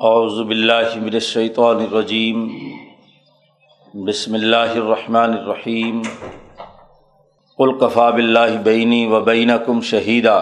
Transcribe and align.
اعوذ 0.00 0.38
باللہ 0.46 0.96
من 1.00 1.14
الشیطان 1.14 1.80
الرجیم، 1.80 2.38
بسم 4.06 4.34
اللہ 4.34 4.72
الرحمن 4.74 5.32
الرحیم، 5.32 6.00
قل 7.58 7.72
کفا 7.78 8.08
باللہ 8.10 8.56
بینی 8.64 9.06
و 9.06 9.20
بینکم 9.24 9.80
شہیدا، 9.90 10.38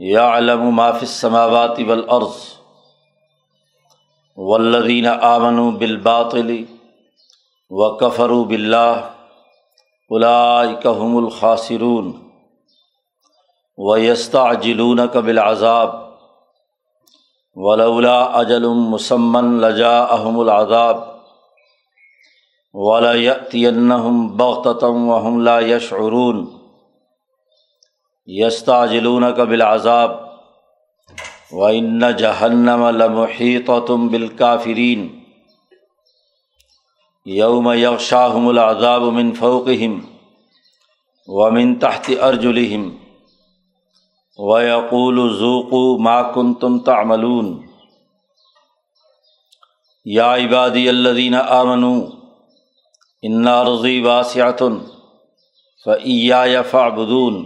یعلم 0.00 0.64
ما 0.74 0.90
فی 0.92 1.06
السماوات 1.06 1.78
والارض، 1.88 2.38
والذین 4.38 5.06
آمنوا 5.06 5.70
بالباطل 5.78 6.50
وکفروا 7.70 8.44
باللہ 8.44 8.96
اولئک 10.10 10.86
هم 10.88 11.16
الخاسرون، 11.16 12.10
ویستعجلونک 13.78 15.16
بالعذاب 15.16 16.04
ولولا 17.56 18.40
اجل 18.40 18.68
مسمن 18.68 19.60
لجا 19.60 20.14
احم 20.14 20.40
العذاب 20.40 21.16
ولاََََََََََََََََََََََََََََََََََََََََََََََََََََََََََََََََََََََََََََََََََََََََََََََََََ 22.74 25.62
يشعرون 25.62 26.50
یستاجلون 28.26 29.32
قبل 29.32 29.62
عذاب 29.62 30.26
و 31.52 31.64
ان 31.64 32.16
جہنم 32.16 32.86
لمحیط 32.86 33.70
تم 33.86 34.08
بالکافرین 34.08 35.20
یوم 37.24 37.72
یغشاہم 37.72 38.48
العذاب 38.48 39.02
من 39.02 39.32
فوقہم 39.32 40.00
ومن 41.26 41.74
تحت 41.74 42.10
ارجلہم 44.38 44.44
ویقول 44.44 45.36
ذوقو 45.38 45.98
ما 45.98 46.22
کن 46.22 46.54
تم 46.54 46.78
تعملون 46.78 47.60
یا 50.04 50.34
عبادی 50.34 50.88
الدین 50.88 51.34
آمن 51.34 51.84
انا 53.22 53.64
رضی 53.64 54.00
واسعتن 54.00 54.78
فعیا 55.84 56.62
فعبدون 56.62 57.44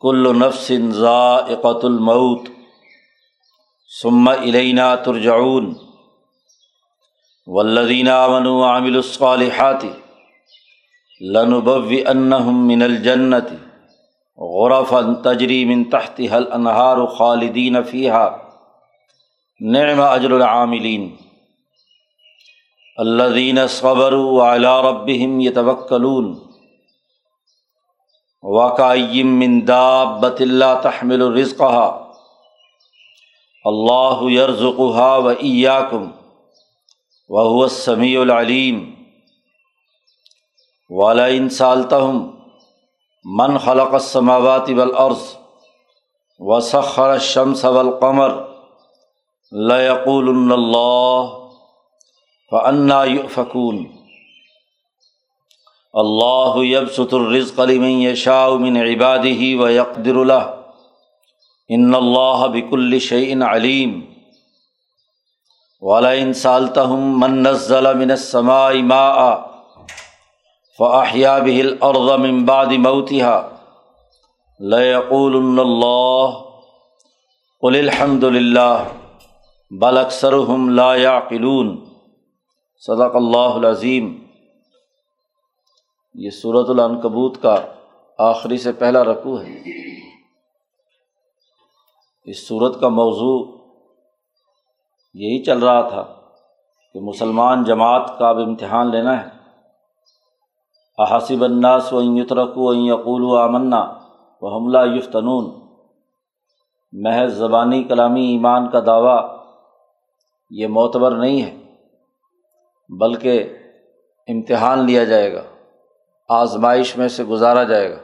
کل 0.00 0.38
نفس 0.38 0.70
ذائقۃ 0.92 1.84
المعت 1.84 2.48
ثم 4.02 4.28
الینا 4.28 4.94
ترجعون 4.94 5.72
والذین 7.46 8.08
آمنوا 8.08 8.60
وعملوا 8.60 8.98
الصالحات 8.98 9.84
لنبوئنہم 11.20 12.66
من 12.66 12.82
الجنت 12.82 13.65
غرفً 14.38 15.14
تجری 15.14 15.64
من 15.64 15.84
تحت 15.84 16.20
حل 16.32 16.52
انہار 16.52 17.06
خالدین 17.06 17.82
فیحہ 17.82 18.36
نعم 19.60 20.00
اجر 20.00 20.30
العاملین۔ 20.30 21.16
الدین 22.96 23.66
صبر 23.66 24.12
وعلى 24.12 24.80
ربهم 24.80 25.40
يتوكلون 25.40 26.40
وكأين 28.42 29.26
من 29.26 29.64
دابة 29.64 30.44
لا 30.44 30.74
تحمل 30.74 31.22
رزقها 31.22 32.12
الله 33.66 34.30
يرزقها 34.30 35.16
وإياكم 35.16 36.12
وهو 37.28 37.64
السميع 37.64 38.22
العليم 38.22 39.06
ولئن 40.90 41.48
سألتهم 41.48 42.35
من 43.28 43.58
خلق 43.58 43.94
السماوات 43.94 44.70
والارض 44.70 45.16
وسخر 46.38 47.14
الشمس 47.14 47.64
والقمر 47.64 48.44
ليقول 49.52 50.28
اللہ 50.52 51.38
فأنا 52.50 53.04
يؤفكون. 53.04 53.84
اللہ 55.92 56.52
يبسط 56.56 57.14
الرزق 57.14 57.60
لمن 57.60 57.90
يشاء 57.90 58.50
من 58.50 58.76
عباده 58.76 59.62
ويقدر 59.62 60.24
له. 60.24 60.42
ان 61.68 61.94
اللہ 61.94 62.46
بكل 62.46 62.98
شيء 63.00 63.42
عليم. 63.42 64.00
ولئن 65.80 66.32
سالتهم 66.32 67.20
من 67.20 67.46
نزل 67.46 67.96
من 67.96 68.10
السماء 68.10 68.74
ماء 68.74 69.45
فاحیا 70.78 71.38
بہل 71.38 71.76
الارض 71.80 72.20
من 72.20 72.44
بعد 72.44 72.66
موتها. 72.66 73.48
ليقول 74.60 75.60
اللہ 75.60 76.26
قل 77.60 77.76
الحمد 77.78 78.24
للہ 78.24 78.84
بل 79.70 79.98
اکثرهم 79.98 80.68
لا 80.68 80.96
يعقلون. 80.96 81.84
صدق 82.78 83.16
اللہ 83.16 83.38
العظیم 83.38 84.18
یہ 86.14 86.30
صورت 86.30 86.70
العنکبوت 86.70 87.42
کا 87.42 87.56
آخری 88.18 88.58
سے 88.58 88.72
پہلا 88.72 89.04
رقو 89.04 89.40
ہے۔ 89.40 89.58
اس 92.24 92.48
صورت 92.48 92.80
کا 92.80 92.88
موضوع 92.88 93.44
یہی 95.14 95.44
چل 95.44 95.58
رہا 95.58 95.88
تھا 95.88 96.04
کہ 96.92 97.00
مسلمان 97.00 97.64
جماعت 97.64 98.18
کا 98.18 98.28
اب 98.28 98.38
امتحان 98.38 98.90
لینا 98.90 99.22
ہے۔ 99.22 99.35
احاسب 100.98 101.44
الناس 101.44 101.92
و 101.92 102.02
یترک 102.02 102.58
و 102.58 102.74
یقول 102.74 103.24
و 103.24 103.36
آمنا 103.36 103.94
و 104.40 104.56
حملہ 104.56 104.96
یفتنون 104.96 105.66
محض 106.92 107.34
زبانی 107.34 107.84
کلامی 107.84 108.26
ایمان 108.26 108.70
کا 108.70 108.80
دعویٰ، 108.86 109.36
یہ 110.50 110.66
معتبر 110.66 111.10
نہیں 111.10 111.42
ہے، 111.42 111.56
بلکہ 113.00 113.58
امتحان 114.28 114.78
لیا 114.78 115.04
جائے 115.04 115.34
گا، 115.34 115.42
آزمائش 116.28 116.98
میں 116.98 117.08
سے 117.08 117.24
گزارا 117.24 117.62
جائے 117.62 117.90
گا۔ 117.90 117.98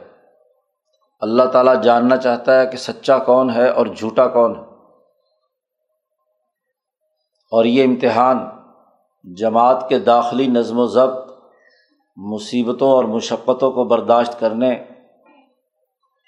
اللہ 1.19 1.43
تعالیٰ 1.43 1.81
جاننا 1.81 2.17
چاہتا 2.17 2.59
ہے 2.59 2.67
کہ 2.67 2.77
سچا 2.77 3.17
کون 3.17 3.49
ہے 3.49 3.69
اور 3.69 3.85
جھوٹا 3.85 4.27
کون 4.27 4.55
ہے۔ 4.55 4.61
اور 7.51 7.65
یہ 7.65 7.83
امتحان 7.83 8.49
جماعت 9.35 9.89
کے 9.89 9.99
داخلی 9.99 10.47
نظم 10.47 10.79
و 10.79 10.85
ضبط 10.85 11.32
مصیبتوں 12.15 12.91
اور 12.91 13.03
مشقتوں 13.03 13.71
کو 13.71 13.83
برداشت 13.83 14.39
کرنے، 14.39 14.83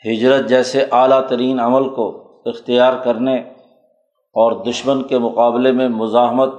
ہجرت 0.06 0.50
جیسے 0.50 0.85
اعلیٰ 0.91 1.28
ترین 1.28 1.59
عمل 1.59 1.90
کو 1.90 2.23
اختیار 2.46 2.94
کرنے 3.03 3.40
اور 4.35 4.66
دشمن 4.66 5.03
کے 5.03 5.19
مقابلے 5.19 5.72
میں 5.72 5.90
مزاحمت 5.90 6.53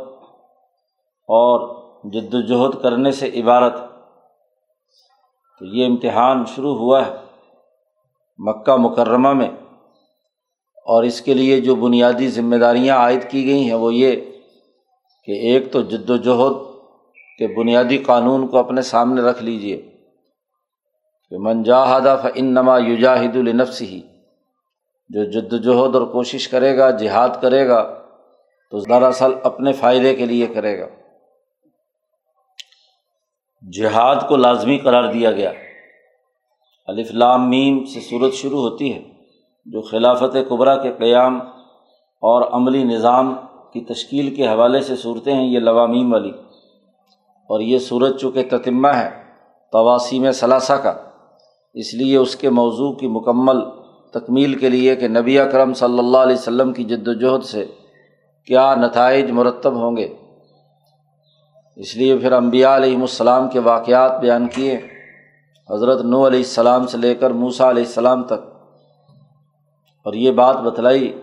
اور 1.28 1.76
جد 2.10 2.34
وجہد 2.34 2.82
کرنے 2.82 3.12
سے 3.12 3.30
عبارت۔ 3.42 3.76
تو 5.58 5.64
یہ 5.64 5.86
امتحان 5.86 6.44
شروع 6.54 6.76
ہوا 6.76 7.06
ہے 7.06 7.16
مکہ 8.38 8.76
مکرمہ 8.76 9.32
میں 9.32 9.48
اور 10.76 11.02
اس 11.02 11.20
کے 11.20 11.34
لیے 11.34 11.60
جو 11.60 11.74
بنیادی 11.74 12.28
ذمہ 12.28 12.56
داریاں 12.56 12.96
عائد 12.96 13.30
کی 13.30 13.46
گئی 13.46 13.64
ہیں 13.64 13.74
وہ 13.74 13.94
یہ 13.94 14.16
کہ 15.24 15.32
ایک 15.32 15.72
تو 15.72 15.82
جد 15.82 16.10
وجہد 16.10 16.65
کہ 17.38 17.46
بنیادی 17.46 17.98
قانون 17.98 18.46
کو 18.46 18.58
اپنے 18.58 18.82
سامنے 18.82 19.22
رکھ 19.22 19.42
لیجیے 19.42 19.76
کہ 21.30 21.36
منجاہدہ 21.38 22.16
فن 22.22 22.46
نما 22.46 22.78
یوجاہد 22.78 23.36
النفس 23.36 23.82
ہی 23.82 24.00
جو 25.08 25.24
جد 25.24 25.52
وجہد 25.52 25.94
اور 25.96 26.06
کوشش 26.06 26.48
کرے 26.48 26.78
گا، 26.78 26.90
جہاد 26.90 27.28
کرے 27.40 27.68
گا، 27.68 28.02
تو 28.70 28.78
دراصل 28.78 29.32
اپنے 29.42 29.72
فائدے 29.72 30.14
کے 30.14 30.26
لیے 30.26 30.46
کرے 30.46 30.80
گا۔ 30.80 30.86
جہاد 33.76 34.16
کو 34.28 34.36
لازمی 34.36 34.78
قرار 34.78 35.12
دیا 35.12 35.32
گیا۔ 35.32 35.52
الف 36.86 37.10
لام 37.10 37.50
میم 37.50 37.84
سے 37.84 38.00
صورت 38.00 38.32
شروع 38.32 38.60
ہوتی 38.60 38.94
ہے، 38.94 39.02
جو 39.66 39.80
خلافت 39.80 40.36
قبرا 40.48 40.76
کے 40.76 40.92
قیام 40.98 41.40
اور 42.20 42.42
عملی 42.52 42.84
نظام 42.84 43.34
کی 43.72 43.84
تشکیل 43.84 44.34
کے 44.34 44.48
حوالے 44.48 44.80
سے 44.80 44.96
صورتیں 44.96 45.34
ہیں، 45.34 45.46
یہ 45.46 45.58
لوامیم 45.58 46.12
والی۔ 46.12 46.32
اور 47.48 47.60
یہ 47.60 47.78
سورج 47.78 48.20
چونکہ 48.20 48.42
تتمہ 48.50 48.88
ہے 48.88 49.10
تواسیم 49.72 50.32
ثلاثہ 50.32 50.72
کا۔ 50.72 50.94
اس 51.74 51.94
لیے 51.94 52.16
اس 52.16 52.36
کے 52.36 52.50
موضوع 52.50 52.92
کی 52.92 53.08
مکمل 53.08 53.60
تکمیل 54.12 54.54
کے 54.54 54.68
لیے 54.68 54.96
کہ 54.96 55.08
نبی 55.08 55.38
اکرم 55.38 55.74
صلی 55.74 55.98
اللہ 55.98 56.18
علیہ 56.18 56.36
وسلم 56.36 56.72
کی 56.72 56.84
جد 56.84 57.08
وجہد 57.08 57.44
سے 57.44 57.66
کیا 58.46 58.74
نتائج 58.74 59.30
مرتب 59.30 59.74
ہوں 59.74 59.96
گے۔ 59.96 60.14
اس 61.76 61.96
لیے 61.96 62.16
پھر 62.16 62.32
امبیا 62.32 62.76
علیہم 62.76 63.00
السلام 63.00 63.50
کے 63.50 63.58
واقعات 63.58 64.20
بیان 64.20 64.48
کیے۔ 64.48 64.80
حضرت 65.70 66.00
نو 66.00 66.26
علیہ 66.26 66.38
السلام 66.38 66.86
سے 66.86 66.98
لے 66.98 67.14
کر 67.14 67.30
موسا 67.30 67.70
علیہ 67.70 67.82
السلام 67.82 68.24
تک۔ 68.24 68.56
اور 70.04 70.12
یہ 70.12 70.30
بات 70.30 70.56
بتلائی 70.56 71.20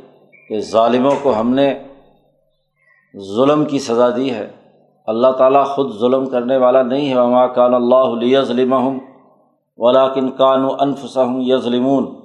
کہ 0.49 0.59
ظالموں 0.59 1.15
کو 1.21 1.39
ہم 1.39 1.53
نے 1.53 1.83
ظلم 3.35 3.65
کی 3.65 3.79
سزا 3.79 4.15
دی 4.15 4.31
ہے۔ 4.31 4.62
اللہ 5.07 5.27
تعالیٰ 5.27 5.65
خود 5.65 6.00
ظلم 6.00 6.25
کرنے 6.25 6.57
والا 6.57 6.81
نہیں 6.81 7.09
ہے۔ 7.09 7.19
وما 7.19 7.47
کان 7.47 7.73
اللہ 7.73 7.95
علیہ 7.95 8.41
ظلم 8.41 9.00
ولاکن 9.77 10.29
کان 10.29 10.65
و 10.65 10.69
انفسم 10.79 11.38
یظلمون 11.41 12.15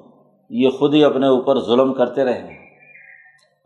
یہ 0.50 0.70
خود 0.70 0.94
ہی 0.94 1.04
اپنے 1.04 1.26
اوپر 1.26 1.60
ظلم 1.60 1.94
کرتے 1.94 2.25
رہے 2.25 2.38
ہیں۔ 2.38 2.70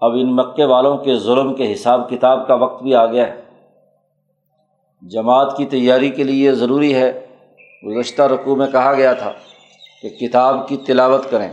اب 0.01 0.13
ان 0.15 0.37
مکے 0.37 0.65
والوں 0.65 0.97
کے 0.97 1.17
ظلم 1.17 1.55
کے 1.55 1.73
حساب 1.73 2.11
کتاب 2.11 2.47
کا 2.47 2.55
وقت 2.55 2.83
بھی 2.83 2.95
آ 2.95 3.07
گیا 3.07 3.27
ہے۔ 3.27 3.43
جماعت 5.03 5.57
کی 5.57 5.67
تیاری 5.67 6.11
کے 6.11 6.23
لیے 6.23 6.47
یہ 6.47 6.53
ضروری 6.53 6.95
ہے۔ 6.95 7.27
گزشتہ 7.87 8.23
رقوع 8.23 8.57
میں 8.57 8.67
کہا 8.67 8.93
گیا 8.93 9.13
تھا 9.13 9.33
کہ 10.03 10.09
کتاب 10.09 10.69
کی 10.69 10.77
تلاوت 10.77 11.31
کریں۔ 11.31 11.49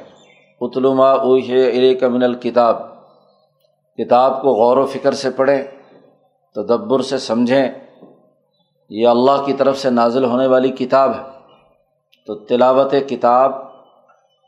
اتلما 0.61 1.11
اوش 1.11 1.49
ارے 1.49 1.93
کمن 1.93 2.23
الکتاب۔ 2.23 2.75
کتاب 3.97 4.41
کو 4.41 4.49
غور 4.49 4.77
و 4.77 4.85
فکر 4.85 5.11
سے 5.11 5.29
پڑھیں۔ 5.29 5.78
تدبر 6.55 6.99
سے 6.99 7.17
سمجھیں، 7.17 7.69
یہ 8.89 9.07
اللہ 9.07 9.45
کی 9.45 9.53
طرف 9.53 9.77
سے 9.77 9.89
نازل 9.89 10.25
ہونے 10.25 10.47
والی 10.47 10.69
کتاب 10.69 11.11
ہے۔ 11.15 11.39
تو 12.27 12.35
تلاوت 12.35 12.93
کتاب 13.09 13.51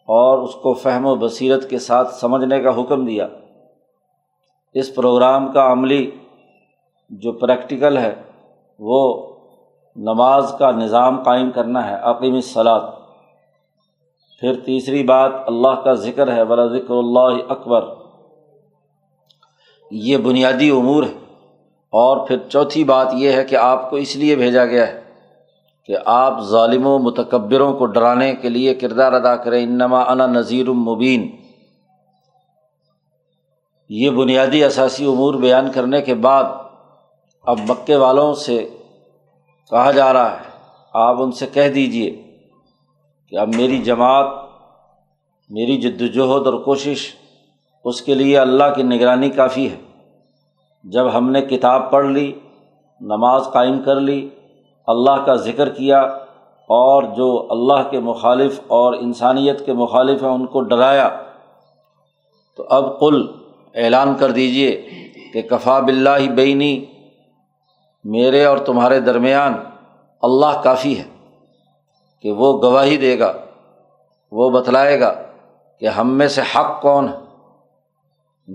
اور 0.07 0.37
اس 0.37 0.55
کو 0.55 0.73
فہم 0.73 1.05
و 1.05 1.15
بصیرت 1.15 1.69
کے 1.69 1.79
ساتھ 1.79 2.13
سمجھنے 2.13 2.61
کا 2.61 2.81
حکم 2.81 3.05
دیا۔ 3.05 3.27
اس 4.73 4.95
پروگرام 4.95 5.51
کا 5.51 5.71
عملی 5.71 6.11
جو 7.09 7.31
پریکٹیکل 7.31 7.97
ہے، 7.97 8.21
وہ 8.79 9.27
نماز 9.95 10.55
کا 10.59 10.71
نظام 10.71 11.23
قائم 11.23 11.51
کرنا 11.51 11.89
ہے 11.89 11.95
عقیم 11.95 12.41
صلاحت 12.41 12.83
پھر 14.39 14.53
تیسری 14.53 15.03
بات 15.03 15.31
اللہ 15.47 15.81
کا 15.83 15.93
ذکر 15.93 16.33
ہے 16.33 16.41
ولا 16.41 16.65
ذکر 16.65 16.93
اللہ 16.93 17.51
اکبر۔ 17.51 17.85
یہ 19.91 20.17
بنیادی 20.17 20.69
امور 20.69 21.03
ہے 21.03 21.20
اور 21.91 22.27
پھر 22.27 22.37
چوتھی 22.49 22.83
بات 22.83 23.07
یہ 23.13 23.31
ہے 23.31 23.43
کہ 23.43 23.55
آپ 23.55 23.89
کو 23.89 23.95
اس 23.95 24.15
لیے 24.15 24.35
بھیجا 24.35 24.65
گیا 24.65 24.87
ہے 24.87 25.01
کہ 25.85 25.95
آپ 26.05 26.41
ظالم 26.41 26.87
و 26.87 26.99
متکبروں 26.99 27.73
کو 27.73 27.85
ڈرانے 27.85 28.35
کے 28.35 28.49
لیے 28.49 28.75
کردار 28.75 29.13
ادا 29.13 29.35
کریں۔ 29.35 29.63
انما 29.63 30.01
انا 30.01 30.27
نذیر 30.27 30.67
المبین 30.67 31.35
یہ 33.89 34.09
بنیادی 34.09 34.63
اثاثی 34.63 35.05
امور 35.05 35.33
بیان 35.33 35.71
کرنے 35.71 36.01
کے 36.01 36.15
بعد 36.15 36.43
اب 37.43 37.59
مکے 37.69 37.95
والوں 37.95 38.33
سے 38.33 38.69
کہا 39.69 39.91
جا 39.91 40.13
رہا 40.13 40.31
ہے۔ 40.31 40.49
آپ 40.93 41.21
ان 41.21 41.31
سے 41.31 41.47
کہہ 41.53 41.69
دیجیے 41.69 42.23
کہ 43.29 43.35
اب 43.35 43.55
میری 43.55 43.77
جماعت، 43.77 44.25
میری 45.49 45.77
جد 45.77 46.01
وجہد 46.01 46.47
اور 46.47 46.53
کوشش 46.53 47.15
اس 47.85 48.01
کے 48.01 48.13
لیے 48.13 48.39
اللہ 48.39 48.73
کی 48.75 48.83
نگرانی 48.83 49.29
کافی 49.29 49.69
ہے۔ 49.71 49.90
جب 50.83 51.17
ہم 51.17 51.29
نے 51.29 51.41
کتاب 51.41 51.91
پڑھ 51.91 52.05
لی، 52.05 52.31
نماز 53.01 53.43
قائم 53.53 53.83
کر 53.83 53.95
لی، 53.95 54.29
اللہ 54.87 55.25
کا 55.25 55.35
ذکر 55.35 55.69
کیا 55.69 56.01
اور 56.69 57.03
جو 57.03 57.47
اللہ 57.49 57.89
کے 57.89 57.99
مخالف 57.99 58.59
اور 58.67 58.93
انسانیت 58.93 59.65
کے 59.65 59.73
مخالف 59.73 60.23
ہیں، 60.23 60.29
ان 60.29 60.45
کو 60.45 60.61
ڈرایا۔ 60.61 61.09
تو 62.57 62.65
اب 62.69 62.99
کل 62.99 63.27
اعلان 63.75 64.15
کر 64.15 64.31
دیجیے 64.31 64.85
کہ 65.33 65.41
کفا 65.41 65.79
بلّہ 65.79 66.31
بینی، 66.31 66.85
میرے 68.03 68.45
اور 68.45 68.57
تمہارے 68.57 68.99
درمیان 68.99 69.53
اللہ 70.21 70.61
کافی 70.63 70.99
ہے 70.99 71.37
کہ 72.21 72.31
وہ 72.31 72.61
گواہی 72.61 72.97
دے 72.97 73.19
گا، 73.19 73.33
وہ 74.31 74.49
بتلائے 74.49 74.99
گا 74.99 75.13
کہ 75.79 75.85
ہم 75.85 76.09
میں 76.09 76.27
سے 76.27 76.41
حق 76.41 76.81
کون 76.81 77.09
ہے۔ 77.09 77.20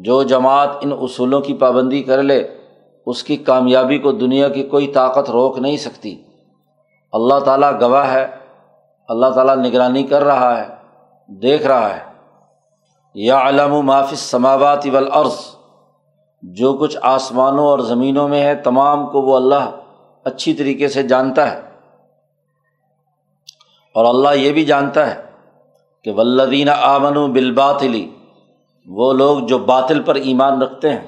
جو 0.03 0.23
جماعت 0.23 0.69
ان 0.81 0.93
اصولوں 0.93 1.41
کی 1.41 1.55
پابندی 1.55 2.03
کر 2.03 2.23
لے، 2.23 2.59
اس 3.07 3.25
کی 3.25 3.37
کامیابی 3.37 3.99
کو 3.99 4.13
دنیا 4.13 4.49
کی 4.49 4.63
کوئی 4.63 4.87
طاقت 4.87 5.31
روک 5.31 5.59
نہیں 5.59 5.77
سکتی۔ 5.77 6.23
اللہ 7.13 7.39
تعالیٰ 7.39 7.81
گواہ 7.81 8.13
ہے، 8.13 8.27
اللہ 9.09 9.27
تعالیٰ 9.27 9.57
نگرانی 9.57 10.03
کر 10.03 10.25
رہا 10.25 10.61
ہے، 10.61 10.75
دیکھ 11.29 11.67
رہا 11.67 11.97
ہے۔ 11.97 12.13
یا 13.15 13.49
علم 13.49 13.73
و 13.73 13.83
معافِ 13.83 14.17
سماوات 14.17 14.87
والارض۔ 14.93 15.35
جو 16.43 16.73
کچھ 16.75 16.97
آسمانوں 17.03 17.67
اور 17.67 17.79
زمینوں 17.79 18.29
میں 18.29 18.43
ہے، 18.43 18.55
تمام 18.55 19.07
کو 19.07 19.23
وہ 19.23 19.37
اللہ 19.37 19.71
اچھی 20.25 20.55
طریقے 20.55 20.89
سے 20.89 21.03
جانتا 21.03 21.53
ہے۔ 21.53 21.61
اور 23.95 24.05
اللہ 24.05 24.41
یہ 24.41 24.53
بھی 24.53 24.65
جانتا 24.65 25.15
ہے 25.15 25.23
کہ 26.05 26.13
ولدین 26.13 26.69
آمن 26.69 27.17
و 27.17 27.27
بالباطلی 27.27 28.11
وہ 28.89 29.13
لوگ 29.13 29.39
جو 29.39 29.59
باطل 29.59 30.03
پر 30.03 30.15
ایمان 30.15 30.63
رکھتے 30.63 30.91
ہیں، 30.91 31.07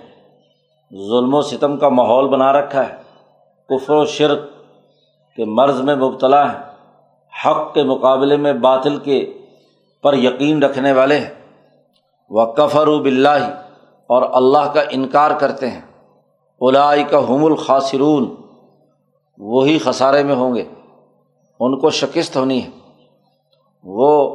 ظلم 1.08 1.34
و 1.34 1.42
ستم 1.42 1.76
کا 1.76 1.88
ماحول 1.88 2.28
بنا 2.28 2.52
رکھا 2.52 2.88
ہے۔ 2.88 2.96
کفر 3.68 3.94
و 3.94 4.04
شرک 4.04 4.38
کے 5.36 5.44
مرض 5.44 5.80
میں 5.80 5.96
مبتلا 5.96 6.52
ہیں۔ 6.52 6.58
حق 7.46 7.74
کے 7.74 7.82
مقابلے 7.82 8.36
میں 8.36 8.52
باطل 8.52 8.96
کے 8.96 9.38
پر 10.02 10.14
یقین 10.14 10.62
رکھنے 10.62 10.92
والے 10.92 11.18
ہیں۔ 11.18 11.34
وہ 12.30 12.44
کفر 12.44 12.88
و 12.88 12.98
بلّہ 12.98 13.62
اور 14.06 14.22
اللہ 14.32 14.72
کا 14.72 14.82
انکار 14.90 15.30
کرتے 15.30 15.70
ہیں۔ 15.70 15.80
الائی 16.60 17.04
کا 17.04 17.18
حم 17.18 17.44
الخاصرون 17.44 18.34
وہی 19.38 19.78
خسارے 19.78 20.22
میں 20.22 20.34
ہوں 20.34 20.54
گے۔ 20.54 20.64
ان 21.60 21.78
کو 21.78 21.90
شکست 21.90 22.36
ہونی 22.36 22.62
ہے۔ 22.62 22.68
وہ 23.84 24.34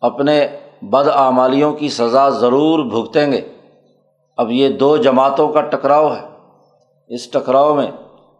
اپنے 0.00 0.46
بد 0.82 1.08
آمالیوں 1.08 1.72
کی 1.72 1.88
سزا 1.88 2.28
ضرور 2.28 2.84
بھگتیں 2.84 3.32
گے۔ 3.32 3.48
اب 4.36 4.50
یہ 4.50 4.68
دو 4.68 4.96
جماعتوں 4.96 5.48
کا 5.48 5.60
ٹکراؤ 5.60 6.14
ہے۔ 6.14 6.28
اس 7.08 7.30
ٹکراؤ 7.30 7.74
میں 7.74 7.90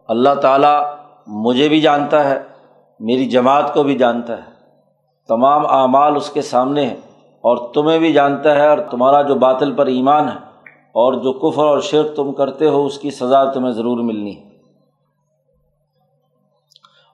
اللہ 0.07 0.35
تعالیٰ 0.41 0.95
مجھے 1.27 1.69
بھی 1.69 1.81
جانتا 1.81 2.29
ہے، 2.29 2.41
میری 2.99 3.25
جماعت 3.25 3.73
کو 3.73 3.83
بھی 3.83 3.97
جانتا 3.97 4.37
ہے۔ 4.37 4.51
تمام 5.27 5.65
اعمال 5.65 6.15
اس 6.15 6.29
کے 6.29 6.41
سامنے 6.41 6.85
ہیں 6.85 6.97
اور 7.17 7.73
تمہیں 7.73 7.99
بھی 7.99 8.13
جانتا 8.13 8.55
ہے 8.55 8.69
اور 8.69 8.77
تمہارا 8.77 9.21
جو 9.21 9.35
باطل 9.35 9.75
پر 9.75 9.85
ایمان 9.85 10.29
ہے 10.29 10.37
اور 10.71 11.13
جو 11.13 11.33
کفر 11.33 11.65
اور 11.65 11.79
شرک 11.79 12.15
تم 12.15 12.33
کرتے 12.33 12.69
ہو، 12.69 12.85
اس 12.85 12.99
کی 12.99 13.11
سزا 13.11 13.51
تمہیں 13.51 13.71
ضرور 13.71 13.97
ملنی 13.97 14.37
ہے۔ 14.37 14.49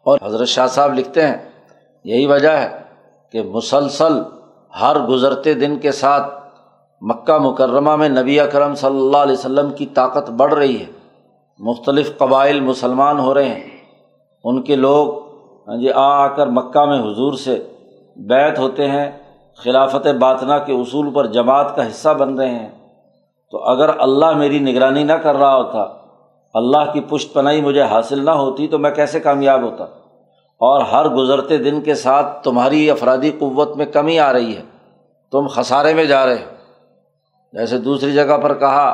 اور 0.03 0.19
حضرت 0.23 0.47
شاہ 0.47 0.67
صاحب 0.67 0.93
لکھتے 0.93 1.27
ہیں، 1.27 1.51
یہی 2.03 2.25
وجہ 2.25 2.49
ہے 2.49 2.81
کہ 3.31 3.41
مسلسل 3.41 4.21
ہر 4.81 4.99
گزرتے 4.99 5.53
دن 5.53 5.79
کے 5.79 5.91
ساتھ 5.91 6.33
مکہ 7.01 7.37
مکرمہ 7.37 7.95
میں 7.95 8.09
نبی 8.09 8.39
اکرم 8.39 8.75
صلی 8.75 8.97
اللہ 8.97 9.17
علیہ 9.17 9.33
وسلم 9.33 9.71
کی 9.71 9.85
طاقت 9.85 10.29
بڑھ 10.29 10.53
رہی 10.53 10.79
ہے۔ 10.79 10.85
مختلف 11.59 12.17
قبائل 12.17 12.59
مسلمان 12.59 13.19
ہو 13.19 13.33
رہے 13.33 13.49
ہیں۔ 13.49 13.69
ان 14.43 14.61
کے 14.61 14.75
لوگ 14.75 15.29
ہاں 15.69 15.77
جی 15.77 15.91
آ 15.91 16.23
آ 16.23 16.27
کر 16.27 16.47
مکہ 16.47 16.85
میں 16.85 16.99
حضور 16.99 17.33
سے 17.33 17.67
بیت 18.15 18.59
ہوتے 18.59 18.87
ہیں۔ 18.87 19.11
خلافت 19.55 20.07
باطنا 20.07 20.57
کے 20.57 20.73
اصول 20.73 21.13
پر 21.13 21.25
جماعت 21.25 21.75
کا 21.75 21.87
حصہ 21.87 22.09
بن 22.09 22.35
رہے 22.35 22.51
ہیں۔ 22.51 22.69
تو 23.51 23.63
اگر 23.63 23.89
اللہ 23.99 24.31
میری 24.31 24.59
نگرانی 24.59 25.03
نہ 25.03 25.13
کر 25.13 25.35
رہا 25.35 25.55
ہوتا، 25.55 25.85
اللہ 26.53 26.91
کی 26.93 27.01
پشت 27.01 27.33
پناہی 27.33 27.61
مجھے 27.61 27.81
حاصل 27.81 28.25
نہ 28.25 28.31
ہوتی 28.31 28.67
تو 28.67 28.79
میں 28.79 28.91
کیسے 28.91 29.19
کامیاب 29.19 29.61
ہوتا؟ 29.61 29.85
اور 30.59 30.81
ہر 30.81 31.09
گزرتے 31.09 31.57
دن 31.57 31.81
کے 31.81 31.95
ساتھ 31.95 32.43
تمہاری 32.43 32.91
افرادی 32.91 33.31
قوت 33.31 33.77
میں 33.77 33.85
کمی 33.85 34.19
آ 34.19 34.33
رہی 34.33 34.55
ہے۔ 34.55 34.61
تم 35.31 35.47
خسارے 35.47 35.93
میں 35.93 36.05
جا 36.05 36.25
رہے 36.25 36.35
ہو۔ 36.35 36.55
جیسے 37.53 37.77
دوسری 37.77 38.11
جگہ 38.11 38.37
پر 38.37 38.53
کہا، 38.53 38.89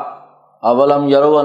اولم 0.62 1.08
یرو 1.08 1.42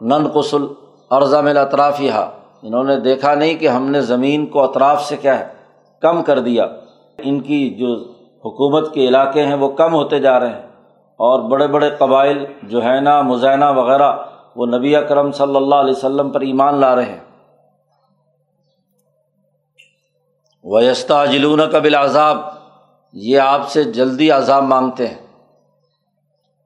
نن 0.00 0.28
قسل 0.32 0.66
ارضا 1.10 1.40
میں 1.40 1.54
اطراف 1.54 2.00
ہا 2.00 2.30
انہوں 2.62 2.84
نے 2.84 2.96
دیکھا 2.96 3.34
نہیں 3.34 3.54
کہ 3.54 3.68
ہم 3.68 3.90
نے 3.90 4.00
زمین 4.00 4.46
کو 4.46 4.62
اطراف 4.62 5.04
سے 5.04 5.16
کیا 5.16 5.40
ہے، 5.40 5.46
کم 6.02 6.22
کر 6.22 6.38
دیا۔ 6.38 6.66
ان 7.18 7.40
کی 7.40 7.70
جو 7.70 7.94
حکومت 8.38 8.94
کے 8.94 9.08
علاقے 9.08 9.46
ہیں، 9.46 9.54
وہ 9.54 9.68
کم 9.68 9.94
ہوتے 9.94 10.18
جا 10.18 10.40
رہے 10.40 10.48
ہیں۔ 10.48 10.68
اور 11.16 11.50
بڑے 11.50 11.66
بڑے 11.66 11.90
قبائل 11.90 12.44
جو 12.62 12.82
ہے 12.82 13.00
نا، 13.00 13.22
مزینہ 13.22 13.64
وغیرہ، 13.64 14.12
وہ 14.56 14.66
نبی 14.66 14.96
اکرم 14.96 15.32
صلی 15.32 15.56
اللہ 15.56 15.74
علیہ 15.74 15.94
وسلم 15.96 16.30
پر 16.30 16.40
ایمان 16.40 16.74
لا 16.74 16.96
رہے 16.96 17.04
ہیں۔ 17.04 17.27
ویستہ 20.72 21.26
جلون 21.32 21.60
قبل 21.72 21.94
عذاب 21.94 22.38
یہ 23.12 23.40
آپ 23.40 23.68
سے 23.68 23.84
جلدی 23.84 24.30
عذاب 24.30 24.62
مانگتے 24.62 25.06
ہیں۔ 25.06 25.26